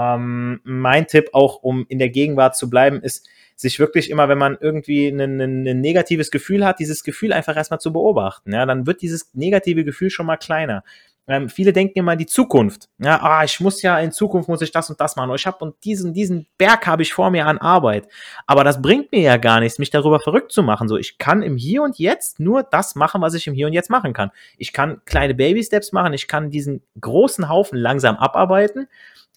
Ähm, 0.00 0.60
mein 0.64 1.06
Tipp 1.06 1.30
auch, 1.32 1.62
um 1.62 1.84
in 1.88 1.98
der 1.98 2.08
Gegenwart 2.08 2.56
zu 2.56 2.70
bleiben, 2.70 3.02
ist, 3.02 3.28
sich 3.54 3.78
wirklich 3.78 4.08
immer, 4.08 4.30
wenn 4.30 4.38
man 4.38 4.56
irgendwie 4.58 5.08
ein, 5.08 5.20
ein, 5.20 5.66
ein 5.66 5.80
negatives 5.80 6.30
Gefühl 6.30 6.64
hat, 6.64 6.78
dieses 6.78 7.04
Gefühl 7.04 7.34
einfach 7.34 7.56
erstmal 7.56 7.80
zu 7.80 7.92
beobachten. 7.92 8.54
Ja, 8.54 8.64
dann 8.64 8.86
wird 8.86 9.02
dieses 9.02 9.34
negative 9.34 9.84
Gefühl 9.84 10.08
schon 10.08 10.24
mal 10.24 10.38
kleiner. 10.38 10.82
Ähm, 11.28 11.50
viele 11.50 11.74
denken 11.74 11.98
immer 11.98 12.12
an 12.12 12.18
die 12.18 12.26
Zukunft. 12.26 12.88
Ja, 12.98 13.20
ah, 13.22 13.44
ich 13.44 13.60
muss 13.60 13.82
ja 13.82 13.98
in 13.98 14.12
Zukunft 14.12 14.48
muss 14.48 14.62
ich 14.62 14.72
das 14.72 14.88
und 14.88 14.98
das 14.98 15.14
machen. 15.14 15.32
Ich 15.34 15.46
habe 15.46 15.58
und 15.62 15.76
diesen 15.84 16.14
diesen 16.14 16.46
Berg 16.56 16.86
habe 16.86 17.02
ich 17.02 17.12
vor 17.12 17.30
mir 17.30 17.46
an 17.46 17.58
Arbeit. 17.58 18.08
Aber 18.46 18.64
das 18.64 18.80
bringt 18.80 19.12
mir 19.12 19.20
ja 19.20 19.36
gar 19.36 19.60
nichts, 19.60 19.78
mich 19.78 19.90
darüber 19.90 20.20
verrückt 20.20 20.52
zu 20.52 20.62
machen. 20.62 20.88
So, 20.88 20.96
ich 20.96 21.18
kann 21.18 21.42
im 21.42 21.58
Hier 21.58 21.82
und 21.82 21.98
Jetzt 21.98 22.40
nur 22.40 22.62
das 22.62 22.94
machen, 22.94 23.20
was 23.20 23.34
ich 23.34 23.46
im 23.46 23.52
Hier 23.52 23.66
und 23.66 23.74
Jetzt 23.74 23.90
machen 23.90 24.14
kann. 24.14 24.30
Ich 24.56 24.72
kann 24.72 25.02
kleine 25.04 25.34
Baby 25.34 25.62
Steps 25.62 25.92
machen. 25.92 26.14
Ich 26.14 26.26
kann 26.26 26.50
diesen 26.50 26.82
großen 26.98 27.50
Haufen 27.50 27.78
langsam 27.78 28.16
abarbeiten 28.16 28.88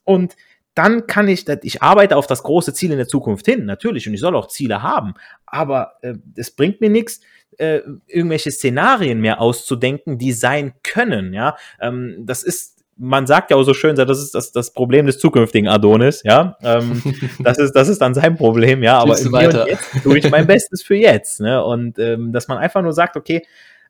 und 0.05 0.35
dann 0.75 1.07
kann 1.07 1.27
ich, 1.27 1.47
ich 1.61 1.81
arbeite 1.81 2.17
auf 2.17 2.27
das 2.27 2.43
große 2.43 2.73
Ziel 2.73 2.91
in 2.91 2.97
der 2.97 3.07
Zukunft 3.07 3.45
hin, 3.45 3.65
natürlich, 3.65 4.07
und 4.07 4.13
ich 4.13 4.19
soll 4.19 4.35
auch 4.35 4.47
Ziele 4.47 4.81
haben, 4.81 5.13
aber 5.45 5.93
äh, 6.01 6.15
es 6.35 6.51
bringt 6.51 6.81
mir 6.81 6.89
nichts, 6.89 7.21
äh, 7.57 7.81
irgendwelche 8.07 8.51
Szenarien 8.51 9.19
mehr 9.19 9.39
auszudenken, 9.39 10.17
die 10.17 10.31
sein 10.31 10.73
können, 10.83 11.33
ja. 11.33 11.55
Ähm, 11.79 12.23
das 12.25 12.43
ist, 12.43 12.83
man 12.97 13.27
sagt 13.27 13.51
ja 13.51 13.57
auch 13.57 13.63
so 13.63 13.73
schön, 13.73 13.95
das 13.95 14.19
ist 14.19 14.33
das, 14.33 14.51
das 14.51 14.73
Problem 14.73 15.05
des 15.05 15.19
zukünftigen 15.19 15.67
Adonis, 15.67 16.23
ja. 16.23 16.57
Ähm, 16.63 17.01
das, 17.43 17.59
ist, 17.59 17.73
das 17.73 17.89
ist 17.89 18.01
dann 18.01 18.13
sein 18.15 18.35
Problem, 18.35 18.81
ja, 18.81 18.97
aber 18.97 19.19
im 19.19 19.33
und 19.33 19.67
jetzt 19.67 20.03
tue 20.03 20.17
ich 20.17 20.29
mein 20.31 20.47
Bestes 20.47 20.81
für 20.81 20.95
jetzt, 20.95 21.39
ne? 21.39 21.63
Und 21.63 21.99
ähm, 21.99 22.33
dass 22.33 22.47
man 22.47 22.57
einfach 22.57 22.81
nur 22.81 22.93
sagt, 22.93 23.15
okay, 23.15 23.43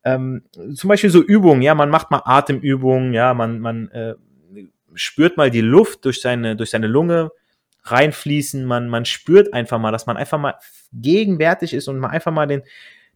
ähm, 0.04 0.44
zum 0.74 0.90
Beispiel 0.90 1.10
so 1.10 1.22
Übungen, 1.22 1.62
ja, 1.62 1.76
man 1.76 1.90
macht 1.90 2.12
mal 2.12 2.22
Atemübungen, 2.26 3.14
ja, 3.14 3.34
man, 3.34 3.60
man 3.60 3.90
äh, 3.92 4.16
spürt 4.96 5.38
mal 5.38 5.52
die 5.52 5.62
Luft 5.62 6.06
durch 6.06 6.22
seine, 6.22 6.56
durch 6.56 6.70
seine 6.72 6.88
Lunge 6.88 7.32
reinfließen. 7.84 8.66
Man, 8.66 8.90
man 8.90 9.06
spürt 9.06 9.54
einfach 9.54 9.80
mal, 9.80 9.92
dass 9.92 10.06
man 10.06 10.18
einfach 10.18 10.40
mal 10.40 10.56
gegenwärtig 10.94 11.74
ist 11.74 11.88
und 11.88 12.00
man 12.00 12.12
einfach 12.12 12.32
mal 12.32 12.48
den, 12.48 12.64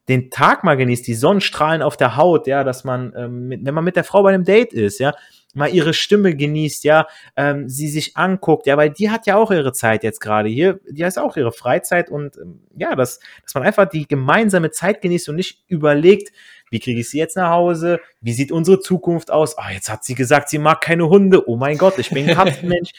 den 0.07 0.29
Tag 0.29 0.63
mal 0.63 0.77
genießt, 0.77 1.05
die 1.05 1.13
Sonnenstrahlen 1.13 1.81
auf 1.81 1.97
der 1.97 2.15
Haut, 2.15 2.47
ja, 2.47 2.63
dass 2.63 2.83
man, 2.83 3.13
ähm, 3.15 3.47
mit, 3.47 3.65
wenn 3.65 3.73
man 3.73 3.83
mit 3.83 3.95
der 3.95 4.03
Frau 4.03 4.23
bei 4.23 4.33
einem 4.33 4.45
Date 4.45 4.73
ist, 4.73 4.99
ja, 4.99 5.13
mal 5.53 5.69
ihre 5.69 5.93
Stimme 5.93 6.35
genießt, 6.35 6.83
ja, 6.83 7.07
ähm, 7.35 7.67
sie 7.67 7.87
sich 7.89 8.15
anguckt, 8.15 8.67
ja, 8.67 8.77
weil 8.77 8.89
die 8.91 9.09
hat 9.09 9.25
ja 9.27 9.35
auch 9.35 9.51
ihre 9.51 9.73
Zeit 9.73 10.03
jetzt 10.03 10.21
gerade 10.21 10.49
hier, 10.49 10.79
die 10.89 11.03
hat 11.03 11.17
auch 11.17 11.35
ihre 11.35 11.51
Freizeit 11.51 12.09
und 12.09 12.37
ähm, 12.37 12.61
ja, 12.77 12.95
dass, 12.95 13.19
dass 13.43 13.55
man 13.55 13.63
einfach 13.63 13.89
die 13.89 14.07
gemeinsame 14.07 14.71
Zeit 14.71 15.01
genießt 15.01 15.29
und 15.29 15.35
nicht 15.35 15.63
überlegt, 15.67 16.31
wie 16.69 16.79
kriege 16.79 16.99
ich 16.99 17.09
sie 17.09 17.17
jetzt 17.17 17.35
nach 17.35 17.49
Hause? 17.49 17.99
Wie 18.21 18.33
sieht 18.33 18.51
unsere 18.51 18.79
Zukunft 18.79 19.31
aus? 19.31 19.57
Ah, 19.57 19.71
jetzt 19.71 19.89
hat 19.89 20.03
sie 20.03 20.15
gesagt, 20.15 20.49
sie 20.49 20.57
mag 20.57 20.81
keine 20.81 21.07
Hunde. 21.09 21.47
Oh 21.47 21.55
mein 21.55 21.77
Gott, 21.77 21.97
ich 21.97 22.09
bin 22.09 22.27
Katzenmensch. 22.27 22.91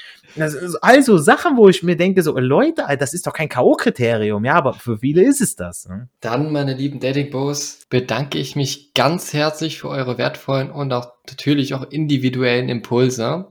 also 0.80 1.18
Sachen, 1.18 1.56
wo 1.56 1.68
ich 1.68 1.82
mir 1.82 1.96
denke, 1.96 2.22
so 2.22 2.38
Leute, 2.38 2.84
das 2.98 3.14
ist 3.14 3.26
doch 3.26 3.32
kein 3.32 3.48
K.O.-Kriterium, 3.48 4.44
ja, 4.46 4.54
aber 4.54 4.74
für 4.74 4.98
viele 4.98 5.22
ist 5.22 5.40
es 5.40 5.56
das. 5.56 5.88
Ne? 5.88 6.08
Dann, 6.20 6.52
meine 6.52 6.74
lieben 6.74 7.00
Dating 7.00 7.30
Bros, 7.30 7.80
bedanke 7.90 8.38
ich 8.38 8.56
mich 8.56 8.94
ganz 8.94 9.32
herzlich 9.32 9.78
für 9.78 9.88
eure 9.88 10.18
wertvollen 10.18 10.70
und 10.70 10.92
auch 10.92 11.12
natürlich 11.28 11.74
auch 11.74 11.90
individuellen 11.90 12.68
Impulse. 12.68 13.48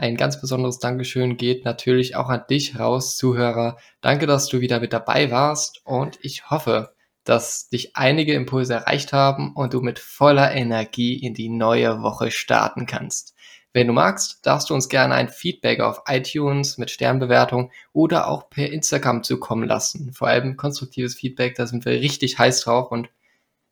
Ein 0.00 0.16
ganz 0.16 0.40
besonderes 0.40 0.78
Dankeschön 0.78 1.36
geht 1.36 1.66
natürlich 1.66 2.16
auch 2.16 2.30
an 2.30 2.44
dich 2.48 2.78
raus, 2.78 3.18
Zuhörer. 3.18 3.76
Danke, 4.00 4.26
dass 4.26 4.48
du 4.48 4.60
wieder 4.60 4.80
mit 4.80 4.94
dabei 4.94 5.30
warst 5.30 5.82
und 5.84 6.18
ich 6.22 6.48
hoffe, 6.48 6.94
dass 7.24 7.68
dich 7.68 7.96
einige 7.96 8.34
Impulse 8.34 8.74
erreicht 8.74 9.12
haben 9.12 9.52
und 9.54 9.74
du 9.74 9.80
mit 9.80 9.98
voller 9.98 10.52
Energie 10.52 11.14
in 11.14 11.34
die 11.34 11.48
neue 11.48 12.02
Woche 12.02 12.30
starten 12.30 12.86
kannst. 12.86 13.34
Wenn 13.72 13.86
du 13.86 13.92
magst, 13.92 14.44
darfst 14.44 14.68
du 14.68 14.74
uns 14.74 14.88
gerne 14.88 15.14
ein 15.14 15.28
Feedback 15.28 15.80
auf 15.80 16.02
iTunes 16.08 16.76
mit 16.76 16.90
Sternbewertung 16.90 17.70
oder 17.92 18.26
auch 18.26 18.50
per 18.50 18.70
Instagram 18.72 19.22
zukommen 19.22 19.68
lassen. 19.68 20.12
Vor 20.12 20.26
allem 20.26 20.56
konstruktives 20.56 21.14
Feedback, 21.14 21.54
da 21.54 21.66
sind 21.66 21.84
wir 21.84 21.92
richtig 21.92 22.38
heiß 22.38 22.62
drauf 22.62 22.90
und 22.90 23.10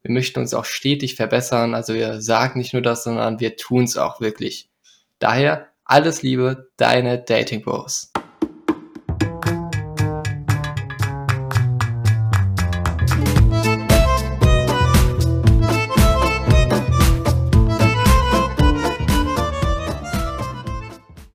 wir 0.02 0.12
möchten 0.12 0.38
uns 0.38 0.54
auch 0.54 0.64
stetig 0.64 1.16
verbessern. 1.16 1.74
Also 1.74 1.94
wir 1.94 2.20
sagen 2.20 2.60
nicht 2.60 2.74
nur 2.74 2.82
das, 2.82 3.02
sondern 3.02 3.40
wir 3.40 3.56
tun 3.56 3.84
es 3.84 3.96
auch 3.96 4.20
wirklich. 4.20 4.70
Daher 5.18 5.68
alles 5.84 6.22
Liebe, 6.22 6.70
deine 6.76 7.18
Dating 7.18 7.62
Bros. 7.62 8.07